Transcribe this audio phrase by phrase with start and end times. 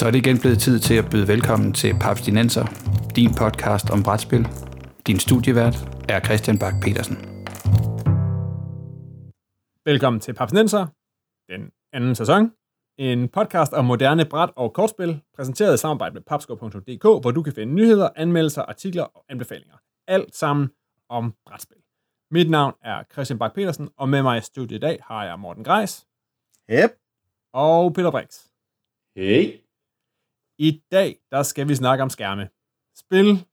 [0.00, 2.64] Så er det igen blevet tid til at byde velkommen til Papstinenser,
[3.16, 4.42] din podcast om brætspil.
[5.06, 5.76] Din studievært
[6.08, 7.16] er Christian Bak petersen
[9.90, 10.86] Velkommen til Papstinenser,
[11.52, 11.62] den
[11.92, 12.52] anden sæson.
[12.98, 17.52] En podcast om moderne bræt- og kortspil, præsenteret i samarbejde med papskov.dk, hvor du kan
[17.52, 19.76] finde nyheder, anmeldelser, artikler og anbefalinger.
[20.08, 20.70] Alt sammen
[21.08, 21.82] om brætspil.
[22.30, 25.38] Mit navn er Christian Bak petersen og med mig i studiet i dag har jeg
[25.38, 26.06] Morten Greis
[26.70, 26.90] Yep.
[27.52, 28.46] og Peter Brix.
[29.16, 29.69] Hey.
[30.62, 32.48] I dag, der skal vi snakke om skærme.
[32.96, 33.46] Spil,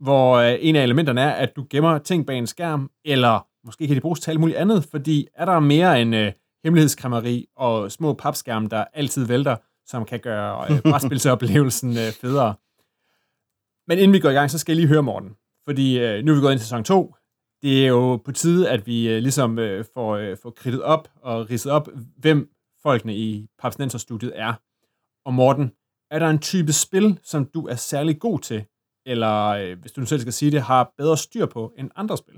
[0.00, 3.86] hvor øh, en af elementerne er, at du gemmer ting bag en skærm, eller måske
[3.86, 6.32] kan de bruges til alt muligt andet, fordi er der mere end øh,
[6.64, 12.54] hemmelighedskræmmeri og små papskærme, der altid vælter, som kan gøre øh, brætspilsoplevelsen øh, federe.
[13.88, 16.32] Men inden vi går i gang, så skal jeg lige høre Morten, fordi øh, nu
[16.32, 17.14] er vi gået ind til sæson 2.
[17.62, 21.08] Det er jo på tide, at vi øh, ligesom øh, får, øh, får kridtet op
[21.16, 22.50] og ridset op, hvem
[22.82, 24.54] folkene i Papsnenser-studiet er.
[25.24, 25.72] Og Morten,
[26.12, 28.64] er der en type spil, som du er særlig god til,
[29.06, 32.16] eller øh, hvis du nu selv skal sige det, har bedre styr på end andre
[32.16, 32.34] spil?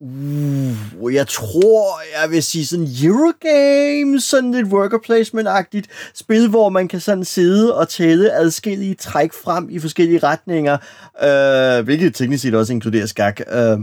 [0.00, 6.88] Uh, jeg tror, jeg vil sige sådan Eurogame, sådan lidt worker placement-agtigt spil, hvor man
[6.88, 10.78] kan sådan sidde og tælle adskillige træk frem i forskellige retninger,
[11.22, 13.40] øh, hvilket teknisk set også inkluderer skak.
[13.52, 13.78] Øh,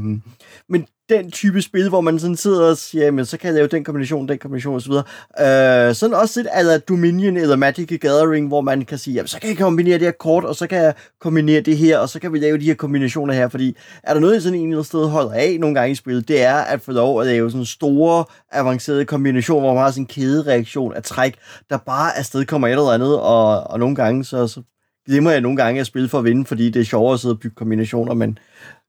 [0.70, 3.68] men den type spil, hvor man sådan sidder og siger, jamen, så kan jeg lave
[3.68, 4.92] den kombination, den kombination osv.
[4.92, 9.40] Øh, sådan også lidt eller Dominion eller Magic Gathering, hvor man kan sige, jamen, så
[9.40, 12.20] kan jeg kombinere det her kort, og så kan jeg kombinere det her, og så
[12.20, 14.84] kan vi lave de her kombinationer her, fordi er der noget, jeg sådan en eller
[14.84, 17.66] sted holder af nogle gange i spillet, det er at få lov at lave sådan
[17.66, 21.36] store, avancerede kombinationer, hvor man har sådan en kædereaktion af træk,
[21.70, 24.62] der bare afsted kommer et eller andet, og, og nogle gange så, så
[25.08, 27.34] glemmer jeg nogle gange at spille for at vinde, fordi det er sjovere at sidde
[27.34, 28.38] og bygge kombinationer, men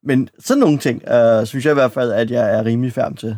[0.03, 3.17] men sådan nogle ting, øh, synes jeg i hvert fald, at jeg er rimelig færm
[3.17, 3.37] til.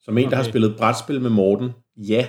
[0.00, 0.30] Som en, okay.
[0.30, 2.26] der har spillet brætspil med Morten, ja.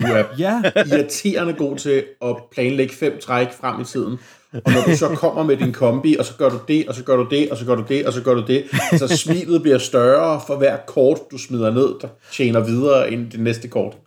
[0.00, 4.18] Du er Ja, irriterende god til at planlægge fem træk frem i tiden.
[4.52, 7.04] Og når du så kommer med din kombi, og så gør du det, og så
[7.04, 8.64] gør du det, og så gør du det, og så gør du det,
[8.98, 13.40] så smilet bliver større for hver kort, du smider ned, der tjener videre end det
[13.40, 13.98] næste kort.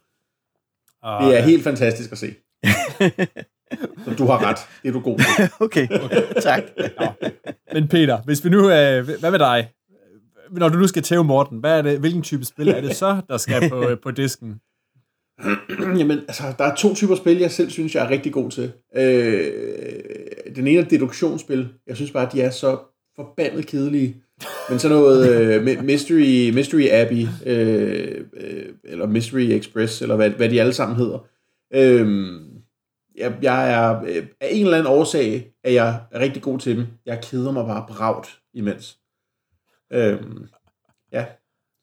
[1.04, 2.36] og, Det er helt fantastisk at se.
[4.06, 4.58] Så du har ret.
[4.84, 5.50] Det er du god til.
[5.66, 5.88] okay,
[6.42, 6.64] tak.
[7.74, 9.70] Men Peter, hvis vi nu, øh, hvad med dig?
[10.52, 13.22] Når du nu skal tæve Morten, hvad er det, hvilken type spil er det så,
[13.30, 14.60] der skal på, øh, på disken?
[16.00, 18.72] Jamen, altså, der er to typer spil, jeg selv synes, jeg er rigtig god til.
[18.96, 19.52] Øh,
[20.56, 21.70] den ene er deduktionsspil.
[21.88, 22.78] Jeg synes bare, at de er så
[23.16, 24.16] forbandet kedelige.
[24.70, 30.50] Men sådan noget øh, Mystery, Mystery Abbey, øh, øh, eller Mystery Express, eller hvad, hvad
[30.50, 31.26] de alle sammen hedder.
[31.74, 32.08] Øh,
[33.18, 36.78] jeg, jeg er øh, af en eller anden årsag, at jeg er rigtig god til
[36.78, 36.86] dem.
[37.06, 38.98] Jeg keder mig bare bragt imens.
[39.94, 40.18] Øh,
[41.12, 41.26] ja,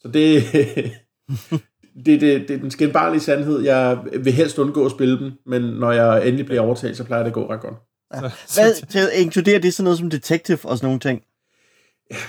[0.00, 0.42] så det,
[2.06, 3.60] det, det, det er den skændbarlige sandhed.
[3.60, 7.22] Jeg vil helst undgå at spille dem, men når jeg endelig bliver overtalt, så plejer
[7.22, 7.74] det at gå ret godt.
[8.54, 11.22] Hvad, til, inkluderer det sådan noget som Detective og sådan nogle ting?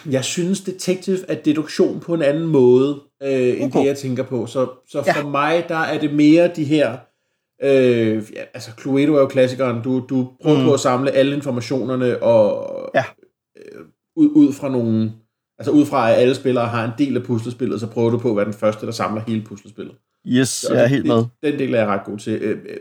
[0.10, 3.80] Jeg synes, Detective er deduktion på en anden måde, øh, end Okay.
[3.80, 4.46] det, jeg tænker på.
[4.46, 5.14] Så, så Ja.
[5.22, 6.98] for mig, der er det mere de her...
[7.64, 9.84] Øh, ja, altså, Cluedo er jo klassikeren.
[9.84, 10.66] Du, du prøver Mm.
[10.66, 13.04] på at samle alle informationerne og Ja.
[13.58, 13.82] øh,
[14.16, 15.12] ud, ud fra nogle...
[15.60, 18.30] Altså ud fra, at alle spillere har en del af puslespillet, så prøver du på
[18.30, 19.96] at være den første, der samler hele puslespillet.
[20.28, 21.24] Yes, jeg er helt med.
[21.44, 22.34] Den del er jeg ret god til.
[22.42, 22.78] Øh, øh,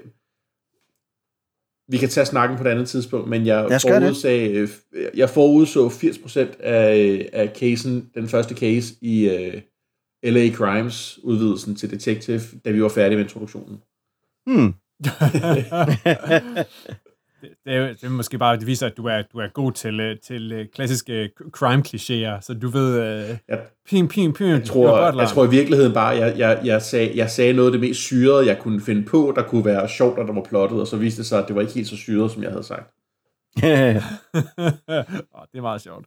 [1.88, 3.82] Vi kan tage snakken på et andet tidspunkt, men jeg, det.
[3.82, 4.68] forudsag, øh,
[5.14, 9.60] jeg forudså 80% af, af casen, den første case i uh,
[10.32, 13.80] LA Crimes udvidelsen til Detective, da vi var færdige med introduktionen.
[14.46, 14.74] Hmm.
[17.40, 19.72] det, det, er, det er måske bare, det viser, at du er, du er god
[19.72, 24.64] til, øh, til øh, klassiske crime-klichéer, så du ved, øh, Jeg, pim, pim, pim, jeg,
[24.64, 27.80] tror, jeg tror i virkeligheden bare, jeg, jeg, jeg, sagde, jeg sagde noget af det
[27.80, 30.86] mest syrede, jeg kunne finde på, der kunne være sjovt, og der var plottet, og
[30.86, 32.94] så viste det sig, at det var ikke helt så syret, som jeg havde sagt.
[35.36, 36.06] oh, det er meget sjovt.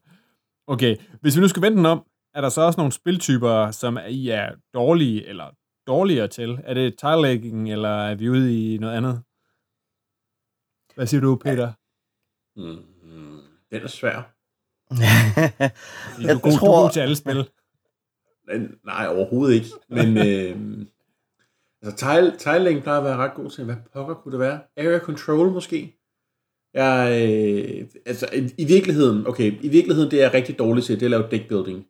[0.68, 2.04] Okay, hvis vi nu skal vente den om,
[2.36, 5.46] er der så også nogle spiltyper, som I er dårlige eller
[5.88, 6.60] dårligere til?
[6.64, 9.22] Er det tile eller er vi ude i noget andet?
[10.96, 11.72] Hvad siger du, Peter?
[12.56, 13.40] Mm, mm,
[13.72, 14.34] den er svær.
[14.88, 15.02] Fordi
[16.24, 17.50] Du er, Jeg god, du er tror- god til alle spil.
[18.84, 19.68] Nej, overhovedet ikke.
[19.90, 20.86] Men øh,
[21.82, 23.64] altså, tile, tiling plejer at være ret god til.
[23.66, 24.60] Hvad pokker kunne det være?
[24.78, 25.96] Area control måske?
[26.74, 30.96] Jeg, øh, altså, i, i virkeligheden, okay, i virkeligheden, det er jeg rigtig dårligt til,
[31.00, 31.88] det er at lave deck building.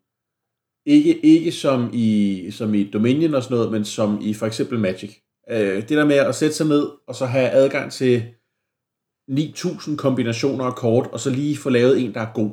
[0.85, 4.79] Ikke, ikke som, i, som i Dominion og sådan noget, men som i for eksempel
[4.79, 5.17] Magic.
[5.49, 8.23] Øh, det der med at sætte sig ned, og så have adgang til
[9.31, 12.51] 9.000 kombinationer af kort, og så lige få lavet en, der er god.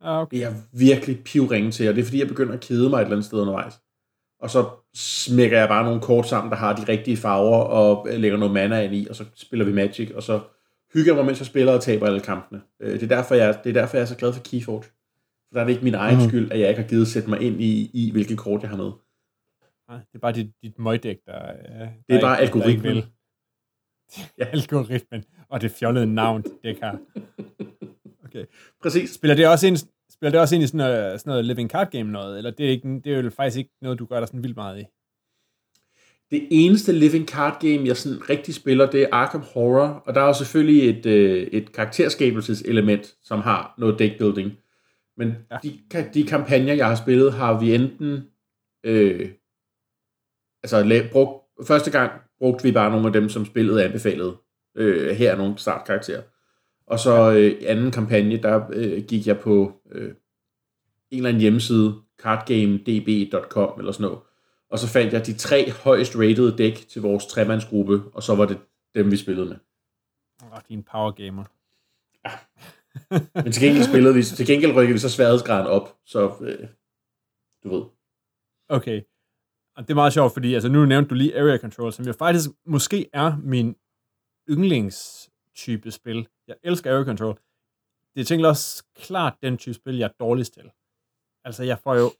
[0.00, 0.36] Ah, okay.
[0.36, 2.96] Det er jeg virkelig pivringe til, og det er fordi, jeg begynder at kede mig
[2.96, 3.74] et eller andet sted undervejs.
[4.40, 8.38] og så smækker jeg bare nogle kort sammen, der har de rigtige farver, og lægger
[8.38, 10.40] noget mana ind i, og så spiller vi Magic, og så
[10.94, 12.60] hygger jeg mig, mens jeg spiller og taber alle kampene.
[12.80, 14.82] Øh, det, er derfor, jeg, det er derfor, jeg er så glad for Keyforge.
[15.52, 16.28] For der er det ikke min egen mm.
[16.28, 18.76] skyld, at jeg ikke har givet sætte mig ind i, i hvilke kort jeg har
[18.76, 18.90] med.
[19.88, 22.96] Nej, det er bare dit, dit møgdæk, der, der Det er bare algoritmen.
[24.38, 24.44] Ja.
[24.44, 26.98] algoritmen, og det fjollede navn, det har.
[28.24, 28.44] Okay.
[28.82, 29.10] Præcis.
[29.10, 29.76] Spiller det også ind,
[30.10, 32.66] spiller det også ind i sådan noget, sådan noget living card game noget, eller det
[32.66, 34.84] er, ikke, det er jo faktisk ikke noget, du gør dig sådan vildt meget i?
[36.30, 40.20] Det eneste living card game, jeg sådan rigtig spiller, det er Arkham Horror, og der
[40.20, 44.52] er jo selvfølgelig et, øh, et karakterskabelseselement, som har noget deckbuilding.
[45.16, 45.58] Men ja.
[45.62, 45.80] de,
[46.14, 48.30] de kampagner, jeg har spillet, har vi enten
[48.84, 49.30] øh,
[50.62, 54.36] altså brugt, første gang brugte vi bare nogle af dem, som spillet anbefalede.
[54.74, 56.22] Øh, her er nogle startkarakterer.
[56.86, 60.14] Og så øh, anden kampagne, der øh, gik jeg på øh,
[61.10, 64.18] en eller anden hjemmeside, cardgamedb.com eller sådan noget.
[64.70, 68.44] Og så fandt jeg de tre højst rated dæk til vores tremandsgruppe, og så var
[68.44, 68.58] det
[68.94, 69.56] dem, vi spillede med.
[70.42, 71.44] Oh, din power gamer.
[72.24, 72.30] Ja.
[73.34, 76.68] Men til gengæld spillede vi, til gengæld rykkede vi så sværhedsgraden op, så øh,
[77.62, 77.84] du ved.
[78.68, 79.02] Okay.
[79.76, 82.12] Og det er meget sjovt, fordi altså, nu nævnte du lige Area Control, som jo
[82.12, 83.76] faktisk måske er min
[84.50, 86.28] yndlingstype spil.
[86.48, 87.38] Jeg elsker Area Control.
[88.14, 90.70] Det er tænkt også klart den type spil, jeg er dårligst til.
[91.44, 92.12] Altså, jeg får jo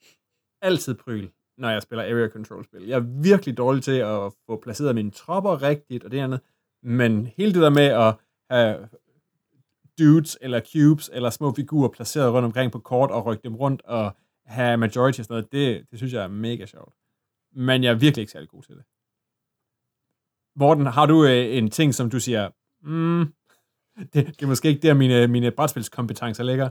[0.62, 1.28] altid pryl,
[1.58, 2.86] når jeg spiller Area Control-spil.
[2.86, 6.40] Jeg er virkelig dårlig til at få placeret mine tropper rigtigt og det andet.
[6.82, 8.14] Men hele det der med at
[8.50, 8.88] have
[9.98, 13.82] dudes eller cubes eller små figurer placeret rundt omkring på kort og rykke dem rundt
[13.82, 14.16] og
[14.46, 16.94] have majority og sådan noget, det, det synes jeg er mega sjovt.
[17.54, 18.84] Men jeg er virkelig ikke særlig god til det.
[20.56, 22.50] Morten, har du øh, en ting, som du siger,
[22.82, 23.32] mm,
[24.12, 26.70] det, det er måske ikke der, mine, mine brætspilskompetencer ligger?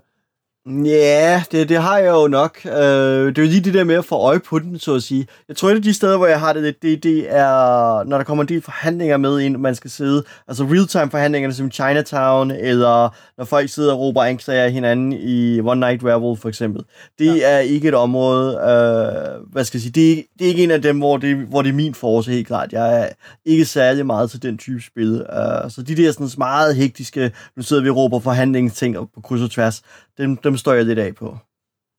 [0.67, 2.59] Ja, det, det har jeg jo nok.
[2.65, 5.03] Uh, det er jo lige det der med at få øje på den, så at
[5.03, 5.27] sige.
[5.47, 8.23] Jeg tror, at de steder, hvor jeg har det lidt, det, det er, når der
[8.23, 13.15] kommer en del forhandlinger med ind, man skal sidde, altså real-time forhandlinger, som Chinatown, eller
[13.37, 16.83] når folk sidder og råber anklager hinanden i One Night Werewolf for eksempel.
[17.19, 17.49] Det ja.
[17.49, 20.81] er ikke et område, uh, hvad skal jeg sige, det, det er ikke en af
[20.81, 22.73] dem, hvor det, hvor det er min force helt klart.
[22.73, 23.09] Jeg er
[23.45, 25.13] ikke særlig meget til den type spil.
[25.13, 29.41] Uh, så de der sådan meget hektiske, nu sidder vi og råber forhandlingsting på kryds
[29.41, 29.81] og tværs,
[30.21, 31.37] dem, dem står jeg lidt af på.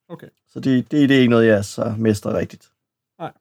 [0.09, 0.29] Okay.
[0.49, 2.73] Så det, det, det er ikke noget, jeg så mester rigtigt.
[3.19, 3.33] Nej.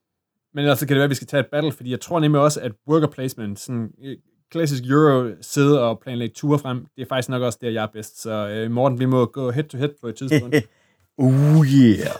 [0.53, 2.41] Men altså kan det være, at vi skal tage et battle, fordi jeg tror nemlig
[2.41, 4.17] også, at worker placement, sådan øh,
[4.51, 7.87] klassisk Euro, sidde og planlægge ture frem, det er faktisk nok også der, jeg er
[7.87, 8.21] bedst.
[8.21, 10.55] Så uh, Morten, vi må gå head to head på et tidspunkt.
[11.17, 12.15] uh, yeah.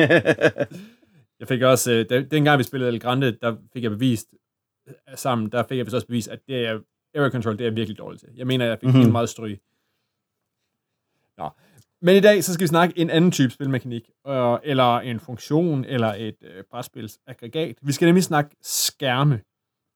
[1.40, 4.28] jeg fik også, uh, den, dengang vi spillede El Grande, der fik jeg bevist
[5.14, 6.78] sammen, der fik jeg også bevist, at det er,
[7.14, 8.28] area control, det er virkelig dårligt til.
[8.36, 9.12] Jeg mener, jeg fik mm-hmm.
[9.12, 9.60] meget stryg.
[11.38, 11.50] Nå.
[12.02, 15.84] Men i dag, så skal vi snakke en anden type spilmekanik, øh, eller en funktion,
[15.84, 17.76] eller et øh, brætspilsaggregat.
[17.82, 19.40] Vi skal nemlig snakke skærme.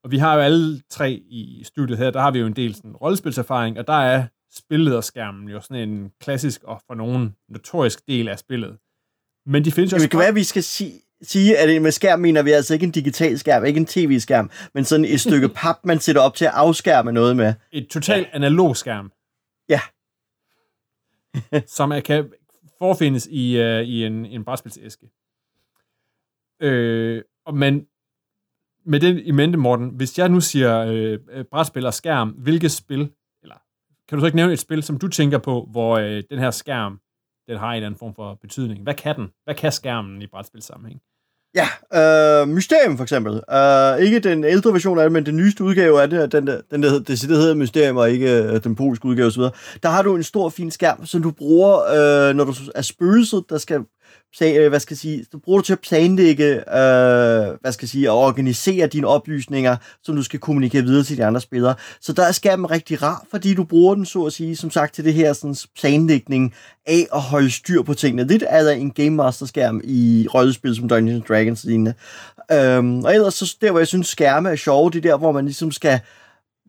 [0.05, 2.75] Og vi har jo alle tre i studiet her, der har vi jo en del
[2.75, 8.29] sådan, rollespilserfaring, og der er spillederskærmen jo sådan en klassisk og for nogen notorisk del
[8.29, 8.77] af spillet.
[9.47, 10.93] Men de findes jo Det kan være, at vi skal sige,
[11.23, 14.85] sige, at med skærm mener vi altså ikke en digital skærm, ikke en tv-skærm, men
[14.85, 17.55] sådan et stykke pap, man sætter op til at afskærme noget med.
[17.73, 18.37] Et totalt ja.
[18.37, 19.13] analog skærm.
[19.69, 19.81] Ja.
[21.77, 22.33] som er, kan
[22.79, 25.11] forfindes i, uh, i en, en brætspilsæske.
[26.61, 27.23] Øh,
[27.55, 27.87] men
[28.85, 32.71] med den i mente, Morten, hvis jeg nu siger øh, øh brætspil og skærm, hvilket
[32.71, 33.13] spil,
[33.43, 33.57] eller
[34.09, 36.51] kan du så ikke nævne et spil, som du tænker på, hvor øh, den her
[36.51, 37.01] skærm,
[37.49, 38.83] den har en eller anden form for betydning?
[38.83, 39.33] Hvad kan den?
[39.45, 41.01] Hvad kan skærmen i brætspilsammenhæng?
[41.55, 43.33] Ja, øh, Mysterium for eksempel.
[43.33, 46.61] Uh, ikke den ældre version af det, men den nyeste udgave af det, den der,
[46.71, 49.43] den der, det, det hedder Mysterium, og ikke øh, den polske udgave osv.
[49.83, 51.79] Der har du en stor, fin skærm, som du bruger,
[52.29, 53.81] øh, når du er spøgelset, der skal
[54.43, 57.89] Øh, hvad skal jeg sige, du bruger det til at planlægge, øh, hvad skal jeg
[57.89, 61.75] sige, og organisere dine oplysninger, som du skal kommunikere videre til de andre spillere.
[62.01, 64.95] Så der er skærmen rigtig rar, fordi du bruger den, så at sige, som sagt,
[64.95, 66.55] til det her sådan, planlægning
[66.87, 68.27] af at holde styr på tingene.
[68.27, 71.95] Lidt er der en Game Master skærm i rollespil som Dungeons Dragons lignende.
[72.53, 75.33] Øhm, og ellers så der, hvor jeg synes skærme er sjove, det er der, hvor
[75.33, 76.01] man ligesom skal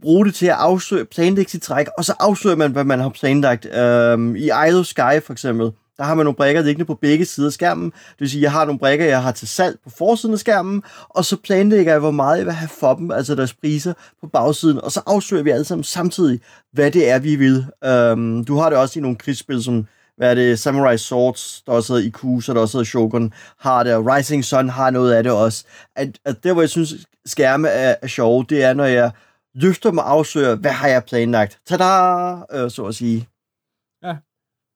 [0.02, 3.10] bruge det til at afsøge, planlægge sit træk, og så afsøger man, hvad man har
[3.10, 3.76] planlagt.
[3.76, 7.26] Øhm, I Isle of Sky for eksempel, der har man nogle brækker liggende på begge
[7.26, 7.86] sider af skærmen.
[7.86, 10.84] Det vil sige, jeg har nogle brækker, jeg har til salg på forsiden af skærmen,
[11.10, 14.28] og så planlægger jeg, hvor meget jeg vil have for dem, altså deres priser på
[14.28, 16.40] bagsiden, og så afsøger vi alle sammen samtidig,
[16.74, 17.66] hvad det er, vi vil.
[17.86, 19.88] Øhm, du har det også i nogle krigsspil, som
[20.18, 23.84] hvad er det, Samurai Swords, der også hedder IQ, så der også hedder Shogun, har
[23.84, 25.66] det, og Rising Sun har noget af det også.
[25.96, 26.94] At, at der, hvor jeg synes,
[27.26, 29.12] skærme er, er sjove, det er, når jeg
[29.56, 31.60] løfter mig og afsøger, hvad har jeg planlagt?
[31.68, 32.32] Tada!
[32.54, 33.28] Øh, så at sige.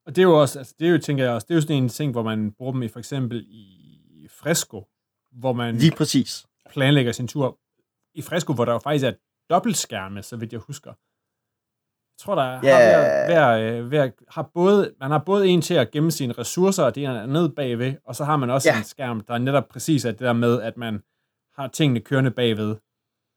[0.10, 1.62] Og det er jo også, altså det er jo, tænker jeg også, det er jo
[1.62, 4.88] sådan en ting, hvor man bruger dem i for eksempel i Fresco,
[5.32, 6.46] hvor man Lige præcis.
[6.70, 7.58] planlægger sin tur.
[8.16, 9.14] I Fresco, hvor der jo faktisk er
[9.50, 10.90] dobbeltskærme, så vidt jeg husker.
[10.90, 12.76] Jeg tror, der er, Ja.
[12.76, 16.84] har, hver, hver, hver, har både, man har både en til at gemme sine ressourcer,
[16.84, 18.78] og det er ned bagved, og så har man også Ja.
[18.78, 21.04] en skærm, der er netop præcis er det der med, at man
[21.56, 22.76] har tingene kørende bagved.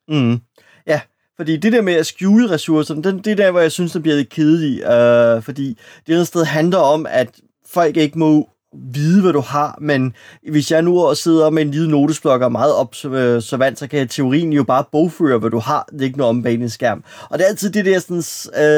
[0.08, 0.40] Mm.
[0.86, 1.00] Ja,
[1.42, 4.02] fordi det der med at skjule ressourcerne, den, det er der, hvor jeg synes, det
[4.02, 4.84] bliver lidt kedeligt.
[4.84, 8.48] Øh, fordi det andet sted handler om, at folk ikke må
[8.92, 10.12] vide, hvad du har, men
[10.50, 14.08] hvis jeg nu også sidder med en lille notesblok og er meget observant, så kan
[14.08, 17.04] teorien jo bare bogføre, hvad du har liggende om bag din skærm.
[17.30, 18.22] Og det er altid det der sådan,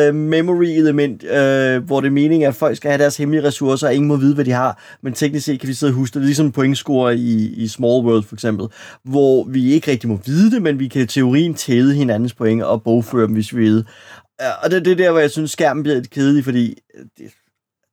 [0.08, 3.94] uh, memory-element, uh, hvor det er meningen, at folk skal have deres hemmelige ressourcer, og
[3.94, 6.26] ingen må vide, hvad de har, men teknisk set kan vi sidde og huske det,
[6.26, 8.66] ligesom pointscore i, i Small World for eksempel,
[9.04, 12.62] hvor vi ikke rigtig må vide det, men vi kan i teorien tæde hinandens point
[12.62, 13.78] og bogføre dem, hvis vi ved.
[13.78, 17.04] Uh, Og det er det der, hvor jeg synes, skærmen bliver lidt kedelig, fordi øh,
[17.18, 17.32] det,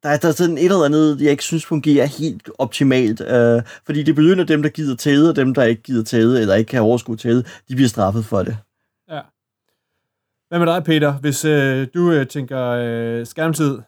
[0.04, 3.22] der er, der er sådan et eller andet, jeg ikke synes fungerer helt optimalt.
[3.22, 6.56] Øh, fordi det belønner dem, der gider tæde, og dem, der ikke gider tæde, eller
[6.56, 8.58] ikke kan overskue tæde, de bliver straffet for det.
[9.10, 9.22] Ja.
[10.50, 11.14] Hvad med dig, Peter?
[11.14, 13.80] Hvis øh, du øh, tænker øh, skærmtid,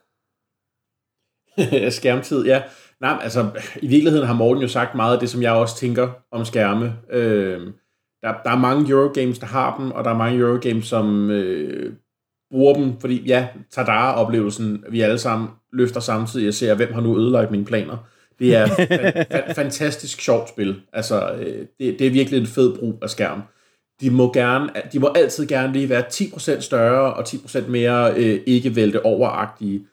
[1.99, 2.61] Skærmtid, ja.
[3.01, 3.49] Nej, altså,
[3.81, 6.95] i virkeligheden har Morten jo sagt meget af det, som jeg også tænker om skærme.
[7.09, 7.61] Øh,
[8.21, 11.93] der, der er mange Eurogames, der har dem, og der er mange Eurogames, som øh,
[12.53, 17.19] bruger dem, fordi ja, Tadara-oplevelsen, vi alle sammen løfter samtidig og ser, hvem har nu
[17.19, 17.97] ødelagt mine planer.
[18.39, 20.75] Det er fa- fa- fantastisk sjovt spil.
[20.93, 23.41] Altså, øh, det, det er virkelig en fed brug af skærm.
[24.01, 28.39] De må, gerne, de må altid gerne lige være 10% større og 10% mere øh,
[28.45, 29.85] ikke vælte overagtige.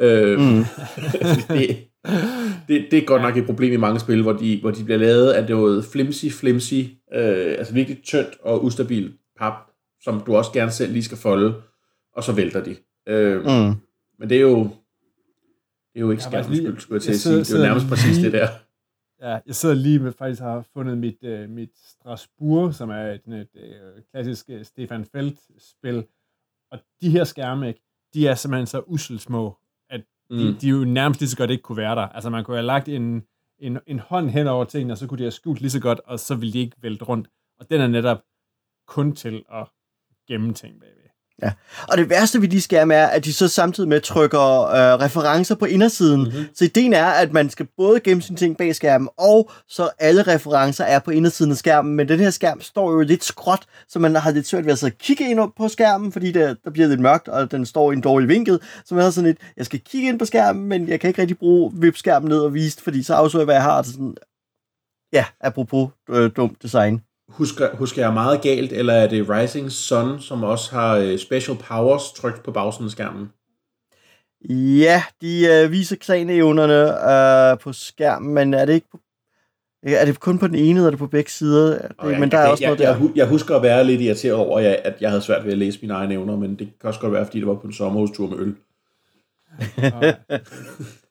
[0.00, 0.64] Øh, mm.
[1.48, 1.76] det,
[2.68, 4.98] det, det er godt nok et problem i mange spil, hvor de, hvor de bliver
[4.98, 6.82] lavet af noget flimsy, flimsy,
[7.14, 9.54] øh, altså virkelig tyndt og ustabil pap,
[10.02, 11.54] som du også gerne selv lige skal folde,
[12.14, 12.76] og så vælter de.
[13.06, 13.74] Øh, Mm.
[14.18, 17.20] Men det er jo, det er jo ikke skærmens skyld, skulle jeg til jeg at
[17.20, 17.38] sige.
[17.38, 18.48] Det er jo nærmest præcis lige- det der.
[19.20, 23.20] Ja, jeg sidder lige med, faktisk har fundet mit, øh, mit Strasbourg, som er et,
[23.26, 26.04] et, øh, klassisk øh, Stefan Feldt-spil.
[26.70, 27.80] Og de her skærme, ikke,
[28.14, 29.58] de er simpelthen så uselsmå,
[29.90, 30.58] at de, Mm.
[30.60, 32.02] de jo nærmest lige så godt ikke kunne være der.
[32.08, 33.22] Altså man kunne have lagt en,
[33.58, 36.00] en, en hånd hen over tingene, og så kunne de have skjult lige så godt,
[36.04, 37.28] og så ville de ikke vælte rundt.
[37.60, 38.22] Og den er netop
[38.86, 39.66] kun til at
[40.28, 41.03] gemme ting bagved.
[41.88, 45.54] Og det værste ved de skærme er, at de så samtidig med trykker øh, referencer
[45.54, 46.20] på indersiden.
[46.20, 46.44] Mm-hmm.
[46.54, 50.22] Så ideen er, at man skal både gemme sine ting bag skærmen, og så alle
[50.22, 51.94] referencer er på indersiden af skærmen.
[51.94, 54.78] Men den her skærm står jo lidt skråt, så man har lidt svært ved at
[54.78, 57.92] sidde og kigge ind på skærmen, fordi der, der bliver lidt mørkt, og den står
[57.92, 58.60] i en dårlig vinkel.
[58.84, 61.20] Så man har sådan lidt, jeg skal kigge ind på skærmen, men jeg kan ikke
[61.20, 63.82] rigtig bruge vip-skærmen ned og vise, fordi så afslører jeg, hvad jeg har.
[63.82, 64.16] Så sådan,
[65.12, 67.02] ja, apropos øh, dumt design.
[67.28, 71.56] Husker, husker jeg meget galt, eller er det Rising Sun, som også har øh, special
[71.56, 73.32] powers trykt på bagsiden af skærmen?
[74.78, 77.10] Ja, de øh, viser klanevnerne
[77.52, 79.00] øh, på skærmen, men er det ikke på,
[79.82, 81.78] er det kun på den ene, eller er det på begge sider?
[81.78, 83.08] Det, jeg, men der jeg, er også jeg, noget jeg, der.
[83.14, 85.58] jeg husker at være lidt irriteret over, at jeg, at jeg havde svært ved at
[85.58, 87.72] læse mine egne evner, men det kan også godt være, fordi det var på en
[87.72, 88.54] sommerhustur med øl.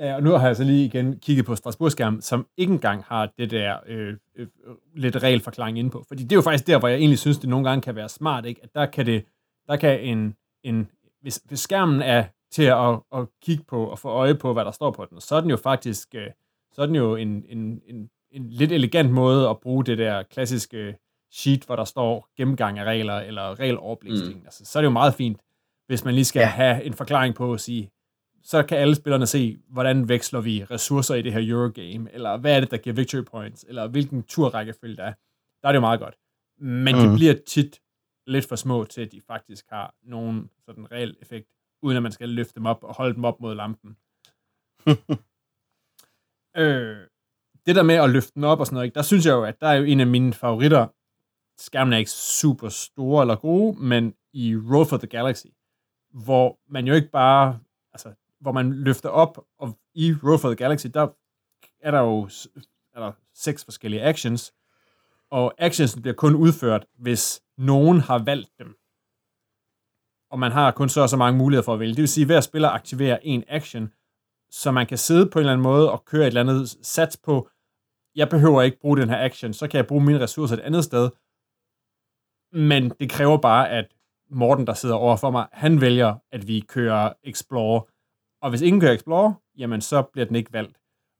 [0.00, 3.32] Ja, og nu har jeg så lige igen kigget på Strasbourg-skærmen, som ikke engang har
[3.38, 4.46] det der øh, øh,
[4.94, 6.04] lidt regelforklaring inde på.
[6.08, 8.08] Fordi det er jo faktisk der, hvor jeg egentlig synes, det nogle gange kan være
[8.08, 8.60] smart, ikke?
[8.62, 9.24] at der kan, det,
[9.68, 10.88] der kan en, en
[11.20, 14.70] hvis, hvis skærmen er til at, at kigge på og få øje på, hvad der
[14.70, 16.26] står på den, så er den jo faktisk øh,
[16.72, 20.22] så er den jo en, en, en, en lidt elegant måde at bruge det der
[20.22, 20.96] klassiske
[21.32, 24.38] sheet, hvor der står gennemgang af regler eller regeloverblikning.
[24.38, 24.44] Mm.
[24.44, 25.40] Altså, så er det jo meget fint,
[25.86, 26.40] hvis man lige skal.
[26.40, 26.46] Ja.
[26.46, 27.90] have en forklaring på at sige,
[28.42, 32.56] så kan alle spillerne se, hvordan veksler vi ressourcer i det her Eurogame, eller hvad
[32.56, 35.12] er det, der giver victory points, eller hvilken turrækkefølge der er.
[35.62, 36.14] Der er det jo meget godt.
[36.58, 37.00] Men mm.
[37.00, 37.80] de bliver tit
[38.26, 41.48] lidt for små til, at de faktisk har nogen sådan reel effekt,
[41.82, 43.96] uden at man skal løfte dem op og holde dem op mod lampen.
[46.56, 46.96] øh,
[47.66, 49.60] det der med at løfte den op og sådan noget, der synes jeg jo, at
[49.60, 50.86] der er jo en af mine favoritter.
[51.58, 55.46] Skærmen er ikke super store eller gode, men i Road for the Galaxy,
[56.10, 57.58] hvor man jo ikke bare,
[57.92, 61.08] altså, hvor man løfter op, og i Road for the Galaxy, der
[61.80, 62.28] er der jo
[62.94, 64.54] er der seks forskellige actions,
[65.30, 68.76] og actions bliver kun udført, hvis nogen har valgt dem.
[70.30, 71.94] Og man har kun så og så mange muligheder for at vælge.
[71.94, 73.92] Det vil sige, at hver spiller aktiverer en action,
[74.50, 77.16] så man kan sidde på en eller anden måde og køre et eller andet sats
[77.16, 77.48] på,
[78.14, 80.84] jeg behøver ikke bruge den her action, så kan jeg bruge mine ressourcer et andet
[80.84, 81.10] sted.
[82.52, 83.94] Men det kræver bare, at
[84.30, 87.82] Morten, der sidder over for mig, han vælger, at vi kører Explore.
[88.40, 90.76] Og hvis ingen kører Explore, jamen så bliver den ikke valgt.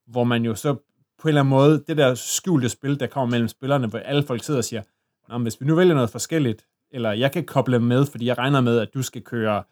[0.06, 0.74] Hvor man jo så
[1.18, 4.26] på en eller anden måde, det der skjulte spil, der kommer mellem spillerne, hvor alle
[4.26, 4.82] folk sidder og siger,
[5.28, 8.60] Nå, hvis vi nu vælger noget forskelligt, eller jeg kan koble med, fordi jeg regner
[8.60, 9.64] med, at du skal køre,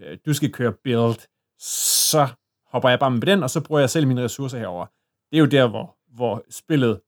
[0.00, 1.26] øh, du skal køre build,
[1.58, 2.28] så
[2.66, 4.86] hopper jeg bare med den, og så bruger jeg selv mine ressourcer herover.
[5.30, 7.00] Det er jo der, hvor, hvor spillet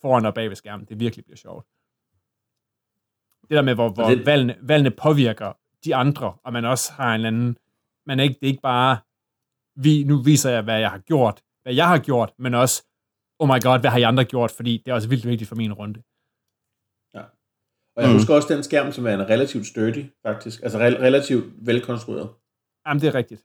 [0.00, 1.66] foran og bag ved skærmen, det virkelig bliver sjovt.
[3.42, 5.52] Det der med, hvor, hvor det- valgene, valgene påvirker
[5.84, 7.58] de andre, og man også har en anden...
[8.06, 8.96] Man er ikke, det er ikke bare,
[9.84, 12.76] vi, nu viser jeg, hvad jeg har gjort, hvad jeg har gjort, men også,
[13.38, 15.56] oh my god, hvad har I andre gjort, fordi det er også vildt vigtigt for
[15.56, 16.00] min runde.
[17.96, 18.16] Og jeg Mm.
[18.18, 20.62] husker også den skærm, som er en relativt sturdy, faktisk.
[20.62, 22.28] Altså re- relativt velkonstrueret.
[22.86, 23.42] Jamen, det er rigtigt.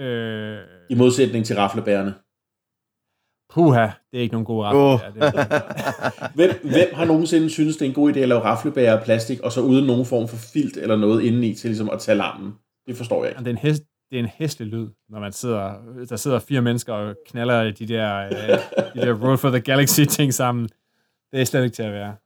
[0.00, 0.58] Øh,
[0.90, 2.14] I modsætning til raflebærerne.
[3.54, 4.74] puha, det er ikke nogen god ret.
[4.76, 4.94] Åh.
[4.94, 5.00] Oh.
[5.14, 5.22] Det,
[6.38, 9.40] Hvem, hvem har nogensinde synes det er en god idé at lave raflebær af plastik,
[9.40, 12.52] og så uden nogen form for filt eller noget indeni til ligesom at tage larmen?
[12.86, 13.38] Det forstår jeg ikke.
[13.38, 15.74] det, er en hest, det er en hæslig lyd, når man sidder,
[16.08, 18.32] der sidder fire mennesker og knaller de der, øh,
[18.94, 20.68] de der Road for the Galaxy ting sammen.
[21.32, 22.16] Det er slet ikke til at være.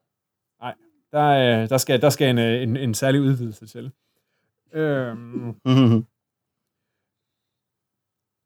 [0.61, 0.75] Nej,
[1.13, 3.93] der, øh, der, skal, der skal en, øh, en, en særlig udvidelse til.
[4.73, 5.55] Øhm,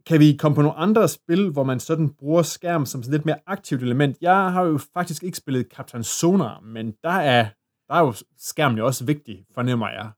[0.07, 3.27] kan vi komme på nogle andre spil, hvor man sådan bruger skærm som sådan lidt
[3.27, 4.17] mere aktivt element?
[4.21, 7.49] Jeg har jo faktisk ikke spillet Captain Sonar, men der er,
[7.89, 10.11] der er jo skærmen jo også vigtig, fornemmer jeg.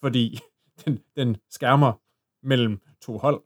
[0.00, 0.38] Fordi
[0.84, 1.92] den, den skærmer
[2.46, 3.40] mellem to hold,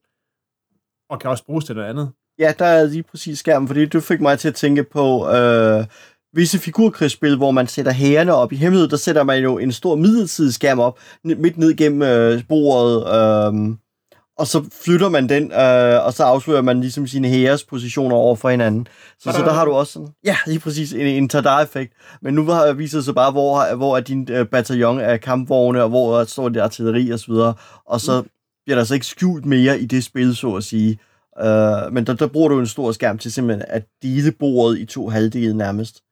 [1.10, 2.12] og kan også bruges til noget andet.
[2.38, 5.84] Ja, der er lige præcis skærmen, fordi du fik mig til at tænke på øh,
[6.32, 9.96] visse figurkrigsspil, hvor man sætter hærene op i hemmelighed, der sætter man jo en stor
[9.96, 13.76] midlertidig skærm op, midt ned gennem øh, bordet, øh,
[14.38, 18.36] og så flytter man den, øh, og så afslører man ligesom sine hæres positioner over
[18.36, 18.86] for hinanden.
[19.18, 21.92] Så, så der har du også sådan, ja, lige præcis en, en tada-effekt.
[22.22, 25.82] Men nu har jeg vist sig bare, hvor, hvor er din øh, bataljon af kampvogne,
[25.82, 27.54] og hvor står det artilleri og så videre,
[27.86, 28.22] og så
[28.66, 30.98] bliver der så ikke skjult mere i det spil, så at sige.
[31.40, 34.84] Uh, men der, der bruger du en stor skærm til simpelthen at dele bordet i
[34.84, 36.02] to halvdele nærmest.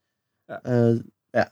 [0.51, 0.91] Ja.
[0.91, 0.97] Uh,
[1.35, 1.45] ja.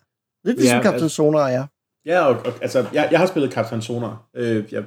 [0.44, 1.64] Lidt ligesom Ja, Captain altså- Sonar, ja.
[2.06, 4.22] Ja, og, og altså, jeg, jeg har spillet Captain Sonar.
[4.36, 4.84] Øh, jeg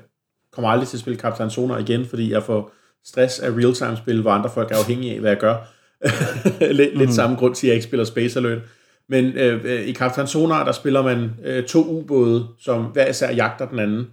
[0.51, 2.71] kommer aldrig til at spille Captain Sonar igen, fordi jeg får
[3.05, 5.55] stress af real-time-spil, hvor andre folk er afhængige af, hvad jeg gør.
[6.73, 8.61] lidt, lidt samme grund til, at jeg ikke spiller Space Alert.
[9.09, 13.31] Men øh, øh, i Captain Sonar, der spiller man øh, to ubåde, som hver især
[13.31, 14.07] jagter den anden.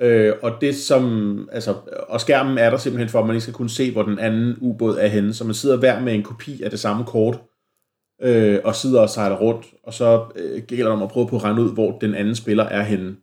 [0.00, 1.74] Øh, og det som, altså,
[2.08, 4.56] og skærmen er der simpelthen for, at man ikke skal kunne se, hvor den anden
[4.60, 5.34] ubåd er henne.
[5.34, 7.38] Så man sidder hver med en kopi af det samme kort,
[8.22, 11.36] øh, og sidder og sejler rundt, og så øh, gælder det om at prøve på
[11.36, 13.16] at regne ud, hvor den anden spiller er henne.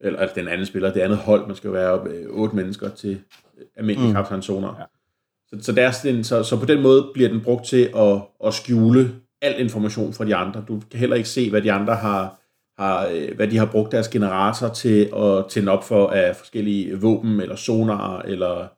[0.00, 2.88] Eller altså, den anden spiller, det andet hold, man skal jo være øh, otte mennesker
[2.88, 3.20] til
[3.58, 4.14] øh, almindelig mm.
[4.14, 4.76] Captain Sonar.
[4.78, 4.84] Ja.
[5.48, 8.20] Så, så, der er sådan, så, så på den måde bliver den brugt til at,
[8.46, 10.64] at skjule al information fra de andre.
[10.68, 12.41] Du kan heller ikke se, hvad de andre har,
[12.78, 17.00] har øh, hvad de har brugt deres generator til at tænde op for af forskellige
[17.00, 18.68] våben, eller sonar, eller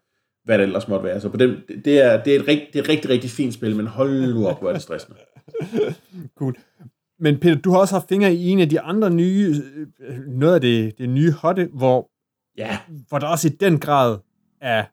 [0.44, 1.20] hvad det ellers måtte være.
[1.20, 3.54] Så på den, det, er, det, er et rigt, det er et rigtig, rigtig fint
[3.54, 5.18] spil, men hold nu op, hvor er det stressende.
[6.38, 6.54] Cool.
[7.18, 9.54] Men Peter, du har også haft fingre i en af de andre nye,
[10.00, 12.10] øh, noget af det, det nye hotte, hvor,
[12.56, 12.78] Ja,
[13.08, 14.18] hvor der også i den grad
[14.60, 14.84] er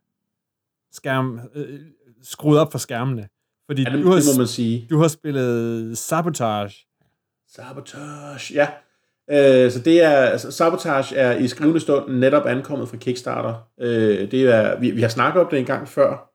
[0.92, 1.80] skærm, øh,
[2.24, 3.28] skruet op for skærmene.
[3.70, 4.88] Fordi ja det, du, har, det må man sige.
[4.90, 6.76] du har spillet Sabotage.
[7.48, 8.68] Sabotage, ja.
[9.32, 13.54] Øh, så det er, altså, Sabotage er i skrivende stund netop ankommet fra Kickstarter.
[13.82, 16.32] Øh, det er, vi, vi har snakket om det en gang før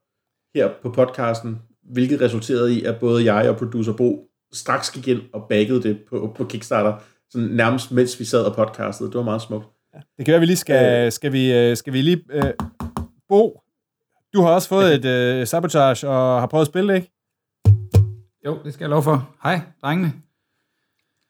[0.55, 1.61] her på podcasten,
[1.93, 5.99] hvilket resulterede i, at både jeg og producer Bo straks gik ind og baggede det
[6.09, 6.93] på, på Kickstarter,
[7.29, 9.09] sådan nærmest mens vi sad og podcastede.
[9.09, 9.65] Det var meget smukt.
[10.17, 12.23] Det kan være, vi lige skal, skal, vi, øh, skal vi lige...
[12.31, 12.43] Øh,
[13.29, 13.61] Bo,
[14.33, 17.11] du har også fået et øh, Sabotage og har prøvet at spille det, ikke?
[18.45, 19.29] Jo, det skal jeg lov for.
[19.43, 20.13] Hej, drengene.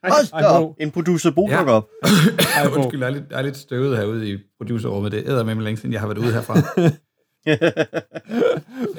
[0.03, 1.63] Hold da op, en producer Bo Ja.
[1.65, 1.89] op.
[2.57, 2.67] Ej.
[2.75, 5.11] Undskyld, jeg er lidt, jeg er lidt støvet herude i producerrummet.
[5.11, 6.55] Det æder med mig længe siden, jeg har været ude herfra.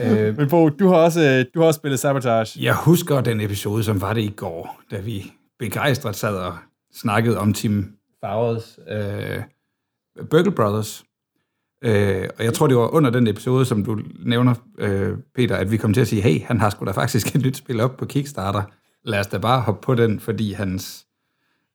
[0.01, 2.63] øh, Men Bo, du har også, øh, du har også spillet Sabotage.
[2.63, 6.57] jeg husker den episode, som var det i går, da vi begejstret sad og
[6.95, 7.93] snakkede om Tim
[8.25, 9.43] Fowers øh,
[10.31, 11.05] Burgle Brothers.
[11.85, 15.71] Øh, og jeg tror, det var under den episode, som du nævner, øh, Peter, at
[15.71, 17.97] vi kom til at sige, hey, han har sgu da faktisk et nyt spil op
[17.97, 18.63] på Kickstarter.
[19.05, 21.07] Lad os da bare hoppe på den, fordi hans,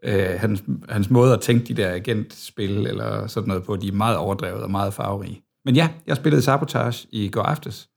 [0.03, 3.91] øh, hans, hans måde at tænke de der agentspil eller sådan noget på, de er
[3.91, 5.41] meget overdrevet og meget farverige.
[5.65, 7.89] Men ja, jeg spillede Sabotage i går aftes.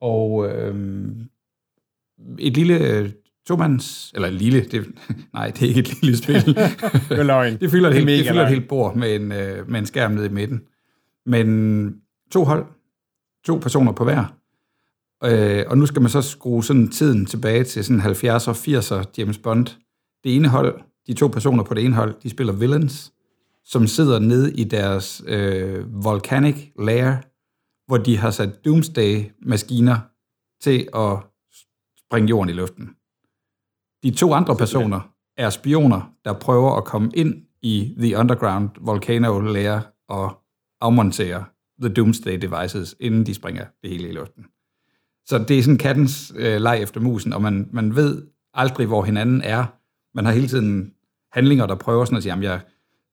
[0.00, 1.06] Og øh,
[2.38, 3.10] et lille øh,
[3.46, 4.86] tomands, eller lille, det,
[5.34, 6.46] nej, det er ikke et lille spil.
[7.08, 7.56] Det er løgn.
[7.60, 10.12] det fylder et, helt, det fylder et helt bord med en, øh, med en skærm
[10.12, 10.62] nede i midten.
[11.26, 12.66] Men to hold,
[13.44, 14.37] to personer på hver.
[15.24, 19.04] Øh, og nu skal man så skrue sådan tiden tilbage til sådan 70'er og 80'er
[19.18, 19.66] James Bond.
[20.24, 23.12] Det ene hold, de to personer på det ene hold, de spiller villains,
[23.64, 27.14] som sidder nede i deres øh, volcanic lair,
[27.86, 29.98] hvor de har sat Doomsday-maskiner
[30.60, 31.18] til at
[31.98, 32.90] springe jorden i luften.
[34.02, 35.00] De to andre personer
[35.36, 40.42] er spioner, der prøver at komme ind i The Underground Volcano Lair og
[40.80, 41.44] afmontere
[41.80, 44.44] The Doomsday Devices, inden de springer det hele i luften.
[45.28, 48.22] Så det er sådan kattens øh, leg efter musen, og man, man ved
[48.54, 49.64] aldrig, hvor hinanden er.
[50.14, 50.94] Man har hele tiden
[51.32, 52.60] handlinger, der prøver sådan at sige, jamen jeg,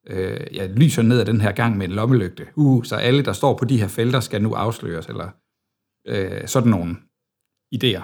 [0.07, 2.47] øh, jeg lyser ned ad den her gang med en lommelygte.
[2.55, 5.29] Uh, så alle, der står på de her felter, skal nu afsløres, eller
[6.07, 6.95] øh, sådan nogle
[7.75, 8.01] idéer.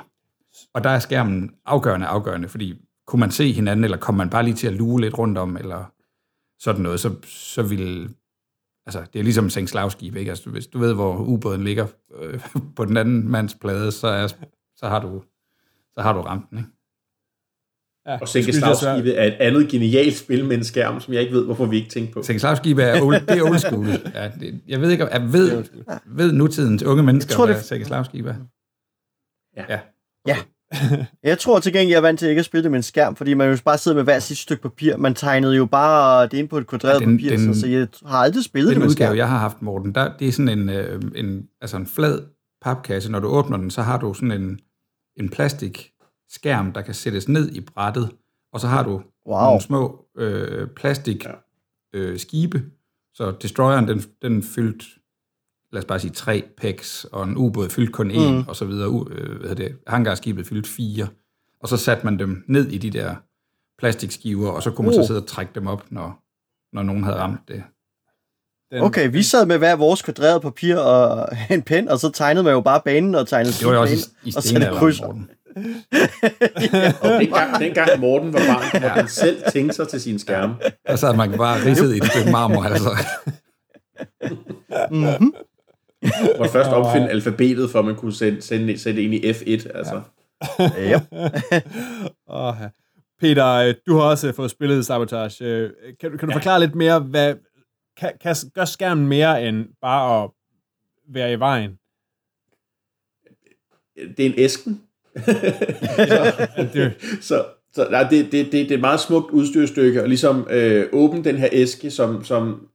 [0.73, 2.73] Og der er skærmen afgørende, afgørende, fordi
[3.07, 5.57] kunne man se hinanden, eller kom man bare lige til at lue lidt rundt om,
[5.57, 5.91] eller
[6.59, 8.09] sådan noget, så, så vil
[8.85, 10.31] altså, det er ligesom en slagskib, ikke?
[10.31, 11.87] Altså, hvis du ved, hvor ubåden ligger
[12.21, 12.39] øh,
[12.75, 14.27] på den anden mands plade, så, er,
[14.75, 15.23] så, har, du,
[15.93, 16.69] så har du ramt den, ikke?
[18.05, 21.33] Ja, og Sænke Slagskibet er et andet genialt spil med en skærm, som jeg ikke
[21.33, 22.23] ved, hvorfor vi ikke tænker på.
[22.23, 23.87] Sænke Slagskibet er old, det er old school.
[24.13, 25.63] Ja, det, jeg ved ikke, jeg ved,
[26.05, 27.63] ved nutidens unge mennesker, jeg tror, hvad det...
[27.63, 28.35] Sænke Slagskibet er.
[29.57, 29.65] Ja.
[29.69, 29.79] ja.
[30.27, 30.37] Ja.
[31.23, 33.15] jeg tror til gengæld, jeg er vant til ikke at spille det med en skærm,
[33.15, 34.97] fordi man jo bare sidder med hver sit stykke papir.
[34.97, 37.67] Man tegnede jo bare det ind på et kvadreret ja, den, papir, den, så, så
[37.67, 39.17] jeg har aldrig spillet det med udgave, skærm.
[39.17, 42.21] jeg har haft, Morten, der, det er sådan en, øh, en, altså en flad
[42.61, 43.11] papkasse.
[43.11, 44.59] Når du åbner den, så har du sådan en,
[45.17, 45.91] en plastik
[46.29, 48.09] skærm, der kan sættes ned i brættet,
[48.53, 49.41] og så har du wow.
[49.43, 51.25] nogle små øh, plastik
[51.93, 52.63] øh, skibe,
[53.13, 54.83] så destroyeren, den, den fyldt
[55.71, 58.43] lad os bare sige, tre packs, og en ubåd fyldt kun én, mm.
[58.47, 58.89] og så videre.
[58.89, 61.07] U, øh, hvad det, hangarskibet fyldt fire.
[61.61, 63.15] Og så satte man dem ned i de der
[63.79, 65.03] plastikskiver, og så kunne man uh.
[65.03, 66.23] så sidde og trække dem op, når,
[66.75, 67.63] når nogen havde ramt det.
[68.71, 72.43] Den, okay, vi sad med hver vores kvadreret papir og en pen, og så tegnede
[72.43, 75.29] man jo bare banen og tegnede Det var jo også i, i stenalderen, Morten.
[76.73, 78.93] ja, og dengang, dengang Morten var barn, kunne ja.
[78.93, 80.55] han selv tænke sig til sin skærm.
[80.87, 82.89] Der sad man bare ridset i et stykke marmor, altså.
[84.91, 85.33] mm-hmm.
[86.37, 89.77] Hvor først opfinde alfabetet, for at man kunne sætte, sætte, sætte ind i F1.
[89.77, 90.01] Altså.
[90.59, 91.01] Ja.
[92.25, 92.55] oh,
[93.21, 95.45] Peter, du har også fået spillet Sabotage.
[95.45, 97.35] Øh, kan, kan du forklare lidt mere, hvad
[97.97, 100.29] kan, kan, gør skærmen mere end bare at
[101.09, 101.71] være i vejen?
[104.17, 104.81] Det er en æsken.
[105.15, 106.91] så,
[107.27, 110.89] så, så nej, det, det, det, det er et meget smukt udstyrstykke, og ligesom øh,
[110.91, 112.67] åbne den her æske, som, som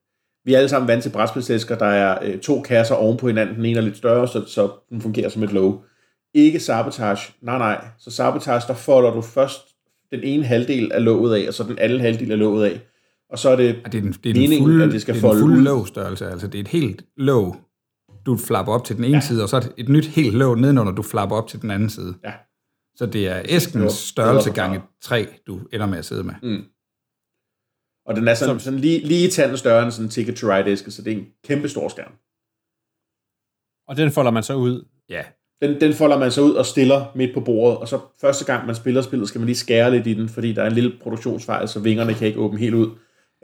[0.46, 3.56] vi er alle sammen vant til brætspilsæsker, der er øh, to kasser oven på hinanden.
[3.56, 5.82] Den ene er lidt større, så, så den fungerer som et låg.
[6.34, 7.32] Ikke sabotage.
[7.42, 7.84] Nej, nej.
[7.98, 9.60] Så sabotage, der folder du først
[10.10, 12.80] den ene halvdel af låget af, og så den anden halvdel af låget af.
[13.30, 15.14] Og så er det, ja, det er den, det er meningen, fuld, at det skal
[15.14, 16.26] det er folde fuld lågstørrelse.
[16.26, 17.56] Altså, det er et helt låg,
[18.26, 19.20] du flapper op til den ene ja.
[19.20, 21.70] side, og så er det et nyt helt låg nedenunder, du flapper op til den
[21.70, 22.14] anden side.
[22.24, 22.32] Ja.
[22.96, 26.34] Så det er æskens størrelse gange tre, du ender med at sidde med.
[26.42, 26.64] Mm.
[28.06, 30.90] Og den er sådan, sådan lige, lige tanden større end sådan en Ticket to Ride-æske,
[30.90, 32.12] så det er en kæmpe stor skærm.
[33.88, 34.84] Og den folder man så ud?
[35.08, 35.22] Ja.
[35.62, 38.66] Den, den folder man så ud og stiller midt på bordet, og så første gang
[38.66, 40.92] man spiller spillet, skal man lige skære lidt i den, fordi der er en lille
[41.02, 42.90] produktionsfejl, så vingerne kan ikke åbne helt ud.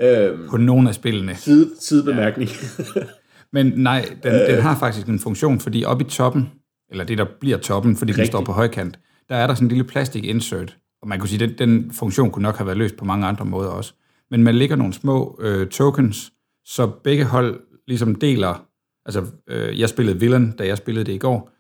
[0.01, 1.35] Øhm, på nogle af spillene.
[1.35, 2.51] Side, sidebemærkning.
[2.97, 3.01] Ja.
[3.55, 6.51] Men nej, den, øh, den har faktisk en funktion, fordi oppe i toppen,
[6.91, 8.23] eller det der bliver toppen, fordi rigtig.
[8.23, 8.99] den står på højkant,
[9.29, 11.93] der er der sådan en lille plastik insert, og man kunne sige, at den, den
[11.93, 13.95] funktion kunne nok have været løst på mange andre måder også
[14.33, 16.33] men man lægger nogle små øh, tokens,
[16.65, 18.67] så begge hold ligesom deler,
[19.07, 21.51] altså øh, jeg spillede Villain, da jeg spillede det i går,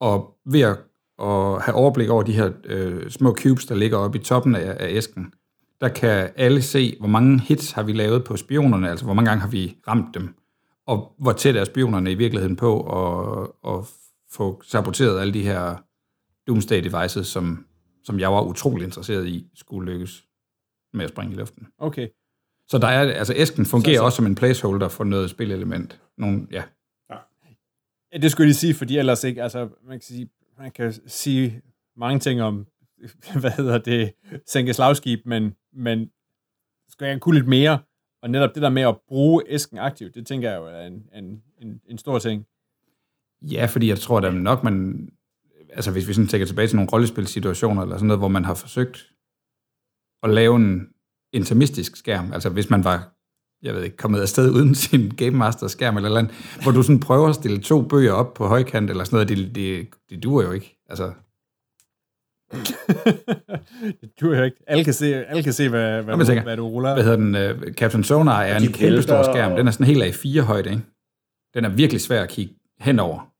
[0.00, 0.78] og ved at,
[1.22, 4.76] at have overblik over de her øh, små cubes, der ligger oppe i toppen af,
[4.80, 5.32] af æsken,
[5.80, 9.28] der kan alle se, hvor mange hits har vi lavet på spionerne, altså hvor mange
[9.28, 10.34] gange har vi ramt dem,
[10.86, 13.84] og hvor tæt er spionerne i virkeligheden på at, at
[14.30, 15.76] få saboteret alle de her
[16.46, 17.66] Doomsday devices, som,
[18.04, 20.25] som jeg var utrolig interesseret i, skulle lykkes
[20.96, 21.66] med at springe i luften.
[21.78, 22.08] Okay.
[22.68, 24.04] Så der er, altså æsken fungerer så, så.
[24.04, 26.00] også som en placeholder for noget spillelement.
[26.18, 26.62] Nogle, ja.
[27.10, 28.18] ja.
[28.18, 30.28] Det skulle jeg lige sige, fordi ellers ikke, altså man kan sige,
[30.58, 31.62] man kan sige
[31.96, 32.66] mange ting om,
[33.40, 34.12] hvad hedder det,
[34.46, 36.10] sænke slagskib, men, men
[36.88, 37.78] skal jeg kunne lidt mere,
[38.22, 41.08] og netop det der med at bruge æsken aktivt, det tænker jeg jo er en,
[41.14, 42.46] en, en, en stor ting.
[43.42, 45.08] Ja, fordi jeg tror da nok, man,
[45.70, 48.54] altså hvis vi sådan tænker tilbage til nogle rollespilsituationer, eller sådan noget, hvor man har
[48.54, 49.12] forsøgt
[50.26, 50.88] at lave en
[51.32, 53.12] intermistisk skærm, altså hvis man var,
[53.62, 57.00] jeg ved ikke, kommet afsted uden sin Game Master skærm eller andet, hvor du sådan
[57.00, 60.44] prøver at stille to bøger op på højkant eller sådan noget, det, det, det duer
[60.44, 60.78] jo ikke.
[60.88, 61.12] Altså,
[64.00, 64.56] det duer jo ikke.
[64.66, 66.94] Alle kan se, alle kan se hvad, hvad, du, tænker, hvad du ruller.
[66.94, 67.60] Hvad hedder den?
[67.66, 69.56] Uh, Captain Sonar er en kæmpe stor skærm.
[69.56, 70.82] Den er sådan helt af fire højde, ikke?
[71.54, 73.32] Den er virkelig svær at kigge henover.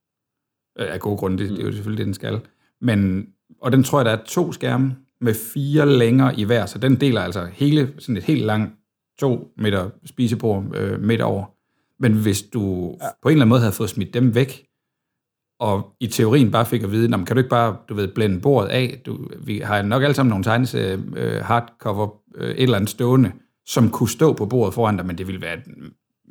[0.79, 2.39] Øh, af gode grunde, det, det er jo selvfølgelig det, den skal.
[2.81, 3.27] Men,
[3.61, 6.95] og den tror jeg, der er to skærme, med fire længere i hver, så den
[6.95, 8.73] deler altså hele, sådan et helt langt
[9.19, 11.45] to meter spisebord øh, midt over.
[11.99, 13.07] Men hvis du ja.
[13.23, 14.63] på en eller anden måde havde fået smidt dem væk,
[15.59, 18.69] og i teorien bare fik at vide, kan du ikke bare, du ved, blænde bordet
[18.69, 19.01] af?
[19.05, 23.31] Du, vi har nok alle sammen nogle tegneserie øh, hardcover, øh, et eller andet stående,
[23.65, 25.57] som kunne stå på bordet foran dig, men det ville være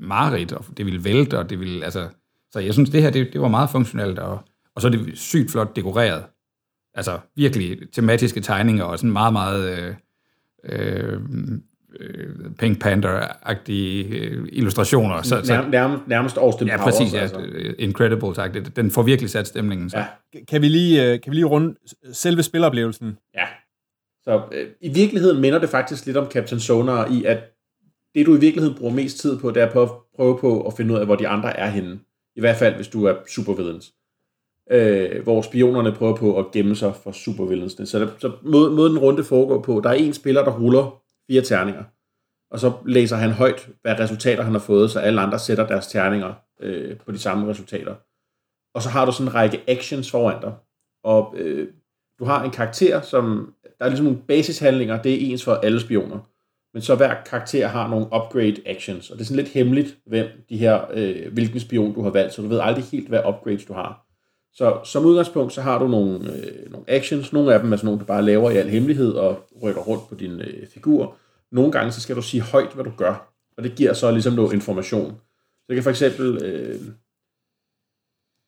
[0.01, 2.09] mareridt, og det ville vælte, og det ville, altså...
[2.53, 4.39] Så jeg synes, det her, det, det var meget funktionelt, og,
[4.75, 6.25] og så er det sygt flot dekoreret.
[6.97, 9.95] Altså virkelig tematiske tegninger og sådan meget, meget øh,
[10.65, 11.21] øh,
[12.01, 12.29] øh,
[12.59, 15.23] Pink Panther-agtige øh, illustrationer.
[15.23, 16.95] Så, så, Nærm, nærmest, nærmest Austin ja, Powers.
[16.95, 17.39] præcis, ja, altså.
[17.79, 18.71] Incredibles-agtigt.
[18.77, 19.91] Den får virkelig sat stemningen.
[19.91, 19.99] Så.
[19.99, 20.07] Ja.
[20.49, 21.75] Kan vi lige, øh, kan vi lige runde
[22.13, 23.19] selve spiloplevelsen?
[23.35, 23.47] Ja.
[24.25, 27.39] Så øh, i virkeligheden minder det faktisk lidt om Captain Sonar i, at
[28.15, 30.75] det du i virkeligheden bruger mest tid på, det er på at prøve på at
[30.77, 31.99] finde ud af, hvor de andre er henne.
[32.37, 33.93] I hvert fald, hvis du er supervillains.
[34.71, 37.87] Øh, hvor spionerne prøver på at gemme sig for supervillensene.
[37.87, 41.03] Så, der, så måden, måden den runde foregår på, der er en spiller, der ruller
[41.31, 41.85] fire terninger.
[42.51, 45.87] Og så læser han højt, hvad resultater han har fået, så alle andre sætter deres
[45.87, 47.95] terninger øh, på de samme resultater.
[48.75, 50.55] Og så har du sådan en række actions foran dig.
[51.05, 51.69] Og øh,
[52.19, 53.55] du har en karakter, som...
[53.79, 56.19] Der er ligesom nogle basishandlinger, det er ens for alle spioner.
[56.75, 60.27] Men så hver karakter har nogle upgrade actions, og det er sådan lidt hemmeligt, hvem
[60.49, 63.65] de her, øh, hvilken spion du har valgt, så du ved aldrig helt, hvad upgrades
[63.65, 64.06] du har.
[64.57, 67.87] Så som udgangspunkt, så har du nogle, øh, nogle actions, nogle af dem er sådan
[67.87, 71.17] nogle, du bare laver i al hemmelighed og rykker rundt på din øh, figur.
[71.53, 74.33] Nogle gange, så skal du sige højt, hvad du gør, og det giver så ligesom
[74.33, 75.21] noget information.
[75.59, 76.81] Så det kan for eksempel, øh,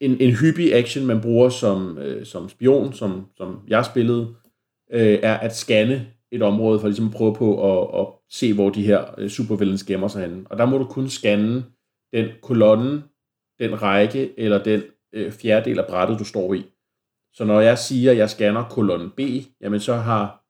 [0.00, 4.34] en, en hyppig action, man bruger som, øh, som spion, som, som jeg spillede,
[4.92, 8.70] øh, er at scanne et område, for ligesom at prøve på at, at se, hvor
[8.70, 10.46] de her øh, supervillains gemmer sig henne.
[10.50, 11.64] Og der må du kun scanne
[12.12, 13.02] den kolonne,
[13.58, 16.66] den række, eller den øh, fjerdedel af brættet, du står i.
[17.32, 19.20] Så når jeg siger, at jeg scanner kolonne B,
[19.60, 20.44] jamen så har,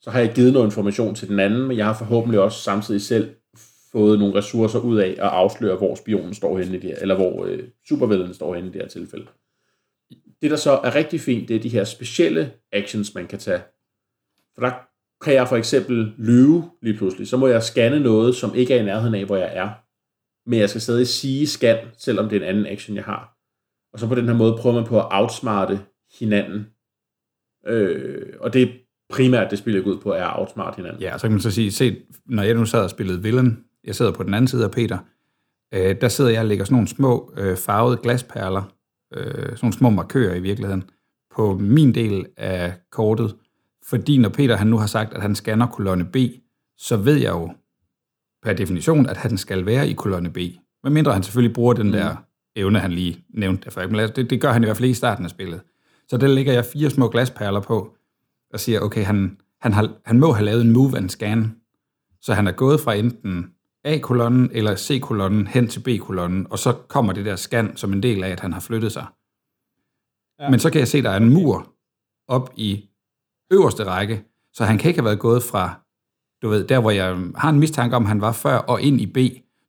[0.00, 3.02] så har jeg givet noget information til den anden, men jeg har forhåbentlig også samtidig
[3.02, 3.34] selv
[3.92, 7.14] fået nogle ressourcer ud af at afsløre, hvor spionen står henne i det her, eller
[7.14, 9.26] hvor øh, supervillainen står henne i det her tilfælde.
[10.42, 13.62] Det, der så er rigtig fint, det er de her specielle actions, man kan tage.
[14.54, 14.72] For der
[15.24, 17.28] kan jeg for eksempel lyve lige pludselig.
[17.28, 19.70] Så må jeg scanne noget, som ikke er i nærheden af, hvor jeg er.
[20.50, 23.33] Men jeg skal stadig sige scan, selvom det er en anden action, jeg har.
[23.94, 25.80] Og så på den her måde prøver man på at outsmarte
[26.18, 26.66] hinanden.
[27.66, 28.66] Øh, og det er
[29.10, 31.02] primært det spil, jeg går ud på, er at outsmarte hinanden.
[31.02, 33.94] Ja, så kan man så sige, se, når jeg nu sad og spillede Villain, jeg
[33.94, 34.98] sidder på den anden side af Peter,
[35.74, 38.62] øh, der sidder jeg og lægger sådan nogle små øh, farvede glasperler,
[39.14, 40.84] øh, sådan nogle små markører i virkeligheden,
[41.34, 43.36] på min del af kortet,
[43.86, 46.16] fordi når Peter han nu har sagt, at han scanner kolonne B,
[46.78, 47.50] så ved jeg jo
[48.42, 50.38] per definition, at han skal være i kolonne B.
[50.84, 52.16] Medmindre han selvfølgelig bruger den der
[52.56, 53.70] evne, han lige nævnte.
[53.70, 55.60] For men det, det gør han i hvert fald ikke i starten af spillet.
[56.08, 57.96] Så der lægger jeg fire små glasperler på,
[58.52, 61.56] og siger, okay, han, han, har, han må have lavet en move and scan,
[62.20, 63.50] så han er gået fra enten
[63.84, 68.24] A-kolonnen eller C-kolonnen hen til B-kolonnen, og så kommer det der scan som en del
[68.24, 69.06] af, at han har flyttet sig.
[70.40, 70.50] Ja.
[70.50, 71.72] Men så kan jeg se, at der er en mur
[72.28, 72.88] op i
[73.50, 75.80] øverste række, så han kan ikke have været gået fra,
[76.42, 79.06] du ved, der hvor jeg har en mistanke om, han var før, og ind i
[79.06, 79.18] B.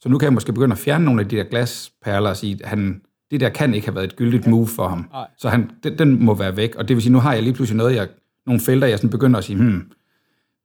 [0.06, 2.60] Så nu kan jeg måske begynde at fjerne nogle af de der glasperler og sige,
[2.64, 5.10] at han, det der kan ikke have været et gyldigt move for ham.
[5.12, 5.28] Nej.
[5.38, 7.54] Så han, den, den må være væk, og det vil sige, nu har jeg lige
[7.54, 8.08] pludselig noget, jeg,
[8.46, 9.92] nogle felter, jeg sådan begynder at sige, hmm,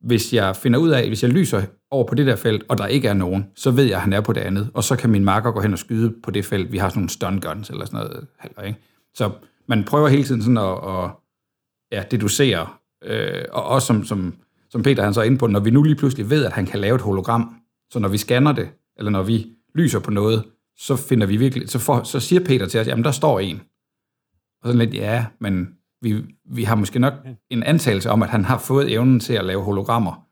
[0.01, 2.87] hvis jeg finder ud af, hvis jeg lyser over på det der felt, og der
[2.87, 5.11] ikke er nogen, så ved jeg, at han er på det andet, og så kan
[5.11, 6.73] min marker gå hen og skyde på det felt.
[6.73, 8.27] Vi har sådan nogle stun guns eller sådan noget.
[8.41, 8.79] Heller, ikke?
[9.15, 9.31] Så
[9.69, 11.11] man prøver hele tiden sådan at, at
[11.93, 12.67] ja, deducere,
[13.05, 14.35] øh, og også som, som,
[14.71, 16.67] som Peter han så er inde på, når vi nu lige pludselig ved, at han
[16.67, 17.55] kan lave et hologram,
[17.91, 18.69] så når vi scanner det,
[19.01, 20.45] eller når vi lyser på noget,
[20.77, 23.61] så finder vi virkelig, så, for, så siger Peter til os, jamen der står en.
[24.63, 25.69] Og sådan lidt, ja, men
[26.03, 27.15] vi, vi har måske nok
[27.51, 30.27] en antagelse om, at han har fået evnen til at lave hologrammer.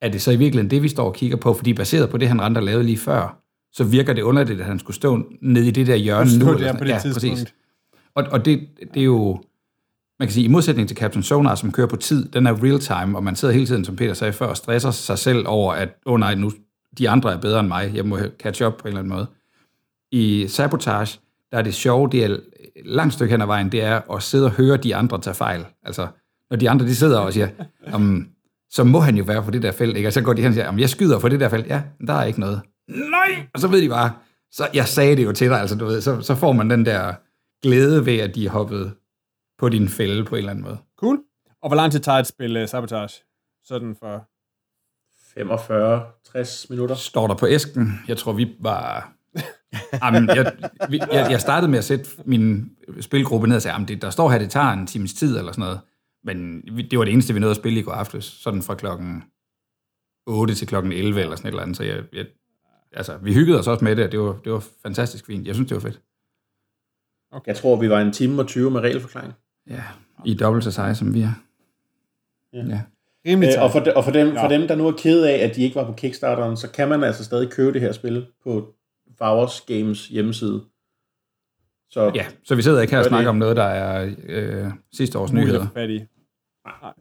[0.00, 1.54] Er det så i virkeligheden det, vi står og kigger på?
[1.54, 4.78] Fordi baseret på det, han rent lavede lige før, så virker det underligt, at han
[4.78, 6.46] skulle stå nede i det der hjørne nu.
[6.46, 7.38] der eller på det ja, tidspunkt.
[7.38, 7.54] Præcis.
[8.14, 9.42] Og, og det, det er jo,
[10.18, 12.78] man kan sige, i modsætning til Captain Sonar, som kører på tid, den er real
[12.78, 15.72] time, og man sidder hele tiden, som Peter sagde før, og stresser sig selv over,
[15.72, 16.50] at, åh oh nej, nu,
[16.98, 19.26] de andre er bedre end mig, jeg må catch up på en eller anden måde.
[20.12, 21.20] I Sabotage,
[21.52, 22.38] der er det sjove, det er
[22.84, 25.66] langt stykke hen ad vejen, det er at sidde og høre de andre tage fejl.
[25.82, 26.06] Altså,
[26.50, 27.48] når de andre, de sidder og siger,
[27.94, 28.28] um,
[28.70, 30.08] så må han jo være på det der felt, ikke?
[30.08, 31.66] Og så går de hen og siger, "Jamen, jeg skyder på det der felt.
[31.66, 32.60] Ja, der er ikke noget.
[32.88, 33.46] Nej!
[33.54, 34.12] Og så ved de bare,
[34.50, 36.86] så jeg sagde det jo til dig, altså du ved, så, så får man den
[36.86, 37.14] der
[37.62, 38.92] glæde ved, at de er hoppet
[39.58, 40.78] på din fælde på en eller anden måde.
[41.00, 41.18] Cool.
[41.62, 43.22] Og hvor lang tid tager et spil uh, Sabotage?
[43.64, 44.28] Sådan for...
[45.44, 46.94] 45-60 minutter.
[46.94, 49.12] Står der på æsken, jeg tror, vi var...
[50.02, 50.52] Jamen, jeg,
[50.90, 52.70] jeg, jeg startede med at sætte min
[53.00, 55.52] spilgruppe ned og sagde, at det, der står her, det tager en times tid eller
[55.52, 55.80] sådan noget.
[56.24, 59.22] Men det var det eneste, vi nåede at spille i går aftes, sådan fra klokken
[60.26, 61.76] 8 til klokken 11 eller sådan et eller andet.
[61.76, 62.26] Så jeg, jeg,
[62.92, 65.46] altså, vi hyggede os også med det, og det var, det var fantastisk fint.
[65.46, 66.00] Jeg synes, det var fedt.
[67.46, 69.32] Jeg tror, vi var en time og 20 med regelforklaring.
[69.70, 69.82] Ja,
[70.24, 71.32] I dobbelt så seje, som vi er.
[72.52, 72.64] Ja.
[72.64, 72.80] ja.
[73.28, 74.44] Rimelig Øh, og for, de, og for, dem, Ja.
[74.44, 76.88] for dem, der nu er ked af, at de ikke var på Kickstarteren, så kan
[76.88, 78.74] man altså stadig købe det her spil på
[79.18, 80.60] Fowers Games hjemmeside.
[81.90, 83.28] Så Ja, så vi sidder ikke her og snakker det.
[83.28, 85.66] om noget, der er øh, sidste års nyheder.
[85.74, 85.98] fat i.
[85.98, 86.92] Nej.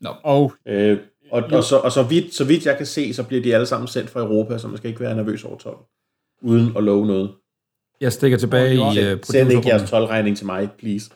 [0.00, 0.10] Nå.
[0.24, 0.98] Og Øh,
[1.32, 3.66] og, og, så, og så, vidt, så vidt jeg kan se, så bliver de alle
[3.66, 5.76] sammen sendt fra Europa, så man skal ikke være nervøs over 12.
[6.42, 7.30] Uden at love noget.
[8.00, 10.08] Jeg stikker tilbage i øh, Send ikke jeres producerrummet.
[10.10, 11.10] 12-regning til mig, please.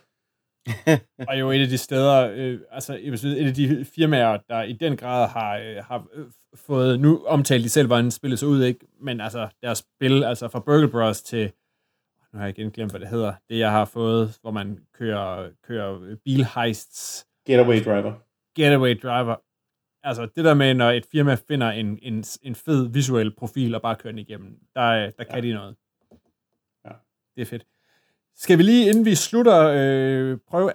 [1.29, 4.63] og jo et af de steder, øh, altså jeg sige, et af de firmaer, der
[4.63, 8.47] i den grad har, øh, har øh, fået, nu omtalt de selv, hvordan spillet så
[8.47, 8.87] ud, ikke?
[9.01, 11.53] men altså deres spil, altså fra Burgle Bros til,
[12.33, 15.51] nu har jeg igen glemt, hvad det hedder, det jeg har fået, hvor man kører,
[15.63, 18.13] kører bilheists, Getaway driver.
[18.57, 19.37] getaway driver,
[20.03, 23.83] altså det der med, når et firma finder en, en, en fed visuel profil og
[23.83, 25.41] bare kører den igennem, der, der kan Ja.
[25.41, 25.77] de noget.
[26.85, 26.91] Ja.
[27.37, 27.67] Det er fedt.
[28.37, 30.73] Skal vi lige, inden vi slutter, øh, prøve,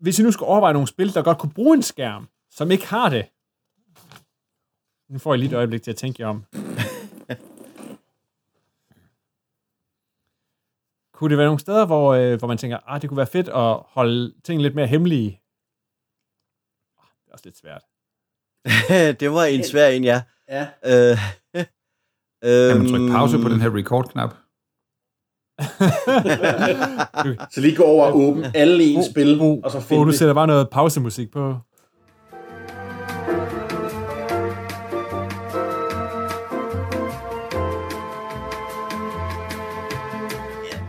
[0.00, 2.86] hvis I nu skal overveje nogle spil, der godt kunne bruge en skærm, som ikke
[2.86, 3.26] har det.
[5.08, 6.44] Nu får I lige et øjeblik til at tænke jer om.
[11.12, 13.48] kunne det være nogle steder, hvor, øh, hvor man tænker, ah, det kunne være fedt
[13.48, 15.40] at holde ting lidt mere hemmelige?
[16.98, 17.82] Ah, Det er også lidt svært.
[19.20, 20.22] det var en svær en, ja.
[20.48, 20.66] Ja.
[20.84, 21.18] Øh,
[22.70, 24.34] Kan man trykke pause øhm, på den her record-knap?
[27.52, 30.18] Så lige gå over og åbne alle ens spil, og så finde du det.
[30.18, 31.54] sætter bare noget pausemusik på.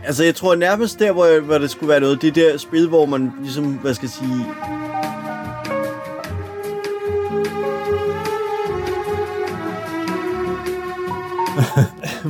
[0.04, 2.88] Altså, jeg tror nærmest der, hvor, hvor det skulle være noget, det er der spil,
[2.88, 4.46] hvor man ligesom, hvad skal jeg sige...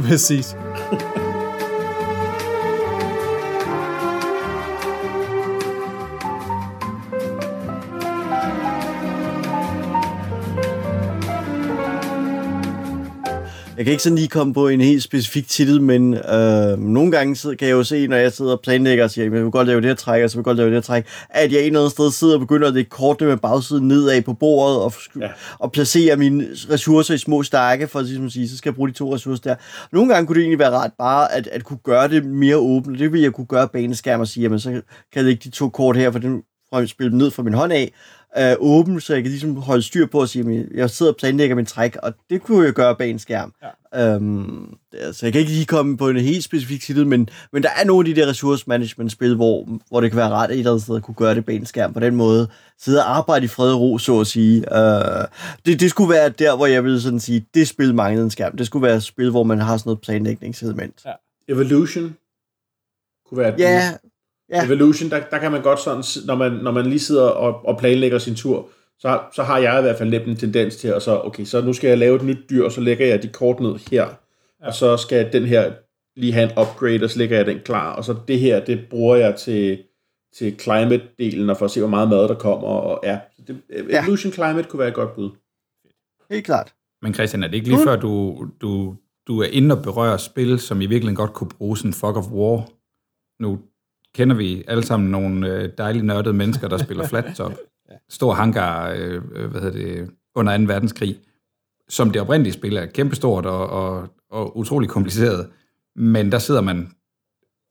[0.08, 0.56] Præcis.
[13.78, 17.56] Jeg kan ikke sådan lige komme på en helt specifik titel, men øh, nogle gange
[17.56, 19.66] kan jeg jo se, når jeg sidder og planlægger og siger, at jeg vil godt
[19.66, 21.60] lave det her træk, og så vil jeg godt lave det her træk, at jeg
[21.60, 24.78] et eller andet sted sidder og begynder at lægge kortene med bagsiden nedad på bordet
[24.78, 25.28] og, ja.
[25.58, 28.88] Og placere mine ressourcer i små stakke, for at ligesom sige, så skal jeg bruge
[28.88, 29.54] de to ressourcer der.
[29.92, 32.98] Nogle gange kunne det egentlig være ret bare at, at kunne gøre det mere åbent.
[32.98, 34.82] Det vil jeg kunne gøre baneskærm og sige, jamen så kan
[35.14, 37.54] jeg lægge de to kort her, for den for at spille dem ned fra min
[37.54, 37.92] hånd af,
[38.38, 41.16] øh, åben, så jeg kan ligesom holde styr på at sige, at jeg sidder og
[41.16, 43.54] planlægger min træk, og det kunne jeg gøre bag en skærm.
[43.62, 44.14] Ja.
[44.14, 44.74] Øhm,
[45.12, 47.84] så jeg kan ikke lige komme på en helt specifik titel, men, men der er
[47.84, 50.70] nogle af de der resource management spil, hvor, hvor det kan være ret et eller
[50.70, 52.48] andet sted at kunne gøre det bag en skærm på den måde.
[52.78, 54.78] Sidde og arbejde i fred og ro, så at sige.
[54.78, 55.24] Øh,
[55.66, 58.56] det, det skulle være der, hvor jeg ville sådan sige, det spil manglede en skærm.
[58.56, 61.02] Det skulle være et spil, hvor man har sådan noget planlægningselement.
[61.04, 61.12] Ja.
[61.48, 62.16] Evolution
[63.28, 63.92] kunne være et Ja,
[64.50, 64.56] Ja.
[64.56, 64.64] Ja.
[64.66, 67.78] Evolution, der, der kan man godt sådan, når man, når man lige sidder og, og
[67.78, 71.02] planlægger sin tur, så, så har jeg i hvert fald lidt en tendens til at
[71.02, 73.28] så, okay, så nu skal jeg lave et nyt dyr, og så lægger jeg de
[73.28, 74.08] kort ned her,
[74.60, 74.66] ja.
[74.66, 75.72] og så skal den her
[76.16, 78.86] lige have en upgrade, og så lægger jeg den klar, og så det her, det
[78.90, 79.78] bruger jeg til,
[80.36, 84.02] til climate-delen, og for at se, hvor meget mad der kommer, og ja, det, Ja.
[84.02, 85.30] Evolution Climate kunne være et godt bud.
[86.30, 86.74] helt klart.
[87.02, 90.58] Men Christian, er det ikke lige før, du, du, du er inde og berører spil,
[90.58, 92.68] som i virkeligheden godt kunne bruge sådan Fog of War?
[93.42, 93.58] Nu
[94.18, 97.52] kender vi alle sammen nogle øh, dejlige nørdede mennesker, der spiller flat top.
[98.08, 100.64] Stor hangar, øh, øh, hvad hedder det, under 2.
[100.64, 101.16] verdenskrig,
[101.88, 105.48] som det oprindelige spil er kæmpestort og, og, og utrolig kompliceret.
[105.96, 106.90] Men der sidder man,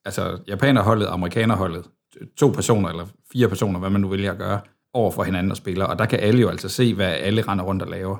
[0.05, 1.85] altså japanerholdet, amerikanerholdet,
[2.37, 4.59] to personer eller fire personer, hvad man nu vælger at gøre,
[4.93, 5.85] over for hinanden og spiller.
[5.85, 8.17] Og der kan alle jo altså se, hvad alle render rundt og laver.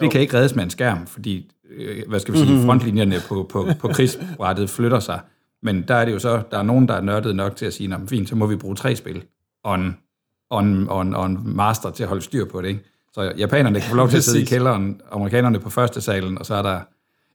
[0.00, 3.46] Det kan ikke reddes med en skærm, fordi, øh, hvad skal vi sige, frontlinjerne på,
[3.52, 5.20] på, på krigsbrættet flytter sig.
[5.64, 7.72] Men der er det jo så, der er nogen, der er nørdet nok til at
[7.74, 9.22] sige, "Nå, men fint, så må vi bruge tre spil,
[9.64, 9.96] og en,
[10.50, 12.68] og en, og en, og en master til at holde styr på det.
[12.68, 12.80] Ikke?
[13.12, 16.46] Så japanerne kan få lov til at sidde i kælderen, amerikanerne på første salen, og
[16.46, 16.80] så er der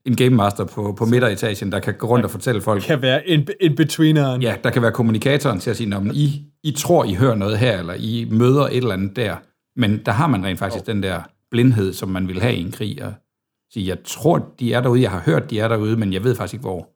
[0.04, 3.28] en game master på, på midteretagen, der kan gå rundt og fortælle folk, Kan være
[3.28, 4.42] en, en betweeneren.
[4.42, 7.34] Ja, der kan være kommunikatoren til at sige, "Nå, men I, I tror, I hører
[7.34, 9.36] noget her, eller I møder et eller andet der.
[9.76, 12.72] Men der har man rent faktisk den der blindhed, som man vil have i en
[12.72, 13.12] krig, og
[13.72, 16.34] sige, jeg tror, de er derude, jeg har hørt, de er derude, men jeg ved
[16.36, 16.88] faktisk ikke, hvor.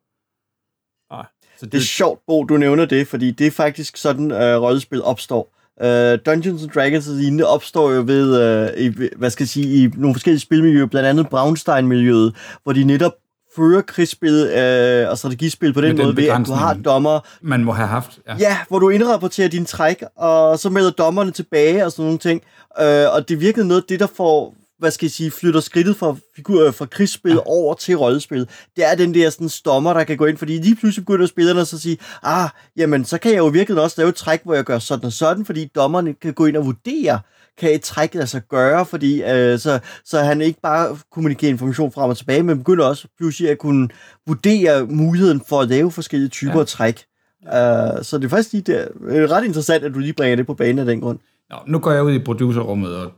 [1.65, 5.03] Så Det er sjovt, Bo, du nævner det, fordi det er faktisk sådan, øh, rollespil
[5.03, 5.51] opstår.
[5.83, 9.85] Øh, Dungeons and Dragons og lignende opstår jo ved, øh, i, hvad skal jeg sige,
[9.85, 13.13] i nogle forskellige spilmiljøer, blandt andet Braunstein-miljøet, hvor de netop
[13.57, 17.21] fører krigsspil øh, og strategispil på den, Med den måde, ved at du har dommer,
[17.43, 18.37] Man må have haft, ja.
[18.39, 22.43] Ja, hvor du indrapporterer dine træk, og så melder dommerne tilbage og sådan nogle ting.
[22.81, 24.55] Øh, og det virkelig noget af det, der får,
[24.85, 27.39] hvad skal jeg sige, flytter skridtet fra, figur, fra krigsspil ja.
[27.47, 28.49] over til rollespil.
[28.77, 31.65] Det er den der sådan stommer, der kan gå ind, fordi lige pludselig begynder spillerne
[31.65, 34.55] så at sige, ah, jamen, så kan jeg jo virkelig også lave et træk, hvor
[34.55, 37.21] jeg gør sådan og sådan, fordi dommerne kan gå ind og vurdere,
[37.59, 42.11] kan et træk sig gøre, fordi øh, så, så han ikke bare kommunikerer information frem
[42.11, 43.89] og tilbage, men begynder også pludselig at kunne
[44.27, 46.61] vurdere muligheden for at lave forskellige typer Ja.
[46.61, 47.05] af træk.
[47.43, 50.47] Uh, så det er faktisk lige der, øh, ret interessant, at du lige bringer det
[50.47, 51.19] på banen af den grund.
[51.51, 53.13] Nå, nu går jeg ud i producerrummet og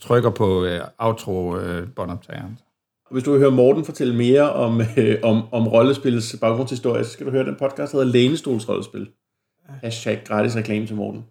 [0.00, 2.58] trykker på øh, outro-båndoptageren.
[3.10, 7.26] Hvis du vil høre Morten fortælle mere om, øh, om, om rollespillets baggrundshistorie, så skal
[7.26, 9.08] du høre den podcast, der hedder Lænestols Rollespil.
[9.82, 11.24] Hashtag gratis reklame til Morten.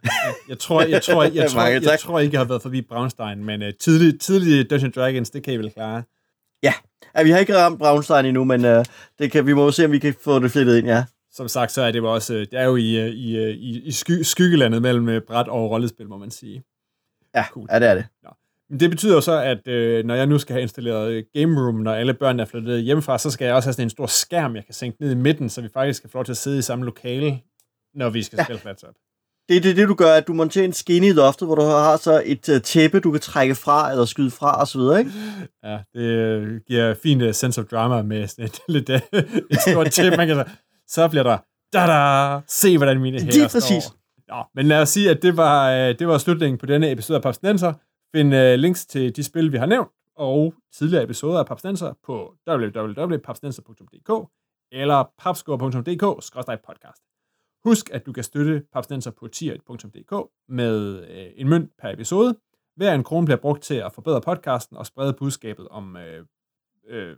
[0.50, 2.82] Jeg tror, jeg, tror, jeg, jeg, tror, jeg, jeg tror ikke, jeg har været forbi
[2.82, 6.04] Braunstein, men uh, tidlige, tidlige Dungeons Dragons, det kan I vel klare.
[6.64, 6.74] Ja,
[7.18, 8.84] ja vi har ikke ramt Braunstein endnu, men uh,
[9.20, 11.04] det kan, vi må jo se, om vi kan få det flettet ind, ja.
[11.32, 13.50] Som sagt, så er det jo også, øh, det er jo i, øh, i, øh,
[13.50, 16.64] i, i sky, skyggelandet mellem øh, bræt og rollespil, må man sige.
[17.36, 17.68] Ja, Cool.
[17.72, 18.06] ja det er det.
[18.24, 18.32] Men
[18.80, 21.76] det betyder jo så, at øh, når jeg nu skal have installeret øh, Game Room,
[21.76, 24.56] når alle børn er flyttet hjemmefra, så skal jeg også have sådan en stor skærm,
[24.56, 26.60] jeg kan sænke ned i midten, så vi faktisk skal få lov til at sidde
[26.60, 27.40] i samme lokale,
[27.96, 28.44] når vi skal ja.
[28.44, 28.94] spille Flat Top.
[29.50, 31.62] Det er det, det, du gør, at du monterer en skinne i loftet, hvor du
[31.62, 35.12] har så et uh, tæppe, du kan trække fra eller skyde fra osv., ikke?
[35.64, 40.18] Ja, det øh, giver fint sense of drama med sådan et, lidt, et stort tip,
[40.18, 40.46] man kan så,
[40.88, 41.38] så bliver der,
[41.74, 43.84] da-da, se hvordan mine hænder Lige præcis.
[43.84, 43.96] står.
[44.36, 47.16] Nå, men lad os sige, at det var, øh, det var slutningen på denne episode
[47.16, 47.74] af Papsnenser.
[48.16, 52.36] Find uh, links til de spil, vi har nævnt, og tidligere episoder af Papsnenser på
[52.49, 54.30] www.papsnenser.dk
[54.72, 57.10] eller papskår.dk-podcast.
[57.64, 62.39] Husk, at du kan støtte Papsnenser på tier.dk med øh, en mønt per episode.
[62.76, 66.26] Hver en krone bliver brugt til at forbedre podcasten og sprede budskabet om øh,
[66.88, 67.18] øh,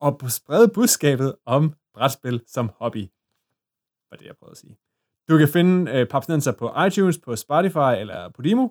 [0.00, 3.08] og sprede budskabet om brætspil som hobby.
[4.10, 4.78] Var det, jeg prøvede at sige.
[5.28, 8.68] Du kan finde øh, Papsnenser på iTunes, på Spotify eller på Dimo,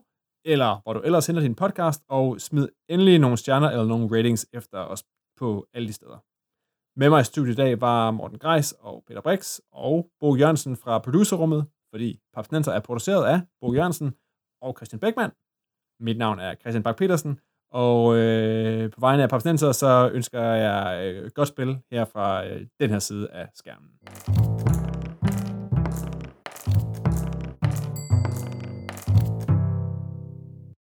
[0.47, 4.47] eller hvor du ellers henter din podcast, og smid endelig nogle stjerner eller nogle ratings
[4.53, 5.03] efter os
[5.39, 6.19] på alle de steder.
[6.99, 10.75] Med mig i studiet i dag var Morten Greis og Peter Brix og Bo Jørgensen
[10.77, 14.13] fra producerrummet, fordi Papsnenser er produceret af Bo Jørgensen
[14.61, 15.31] og Christian Beckmann.
[15.99, 17.39] Mit navn er Christian Bak petersen
[17.71, 22.67] og øh, på vegne af Papsnenser, så ønsker jeg øh, godt spil her fra øh,
[22.79, 24.76] den her side af skærmen.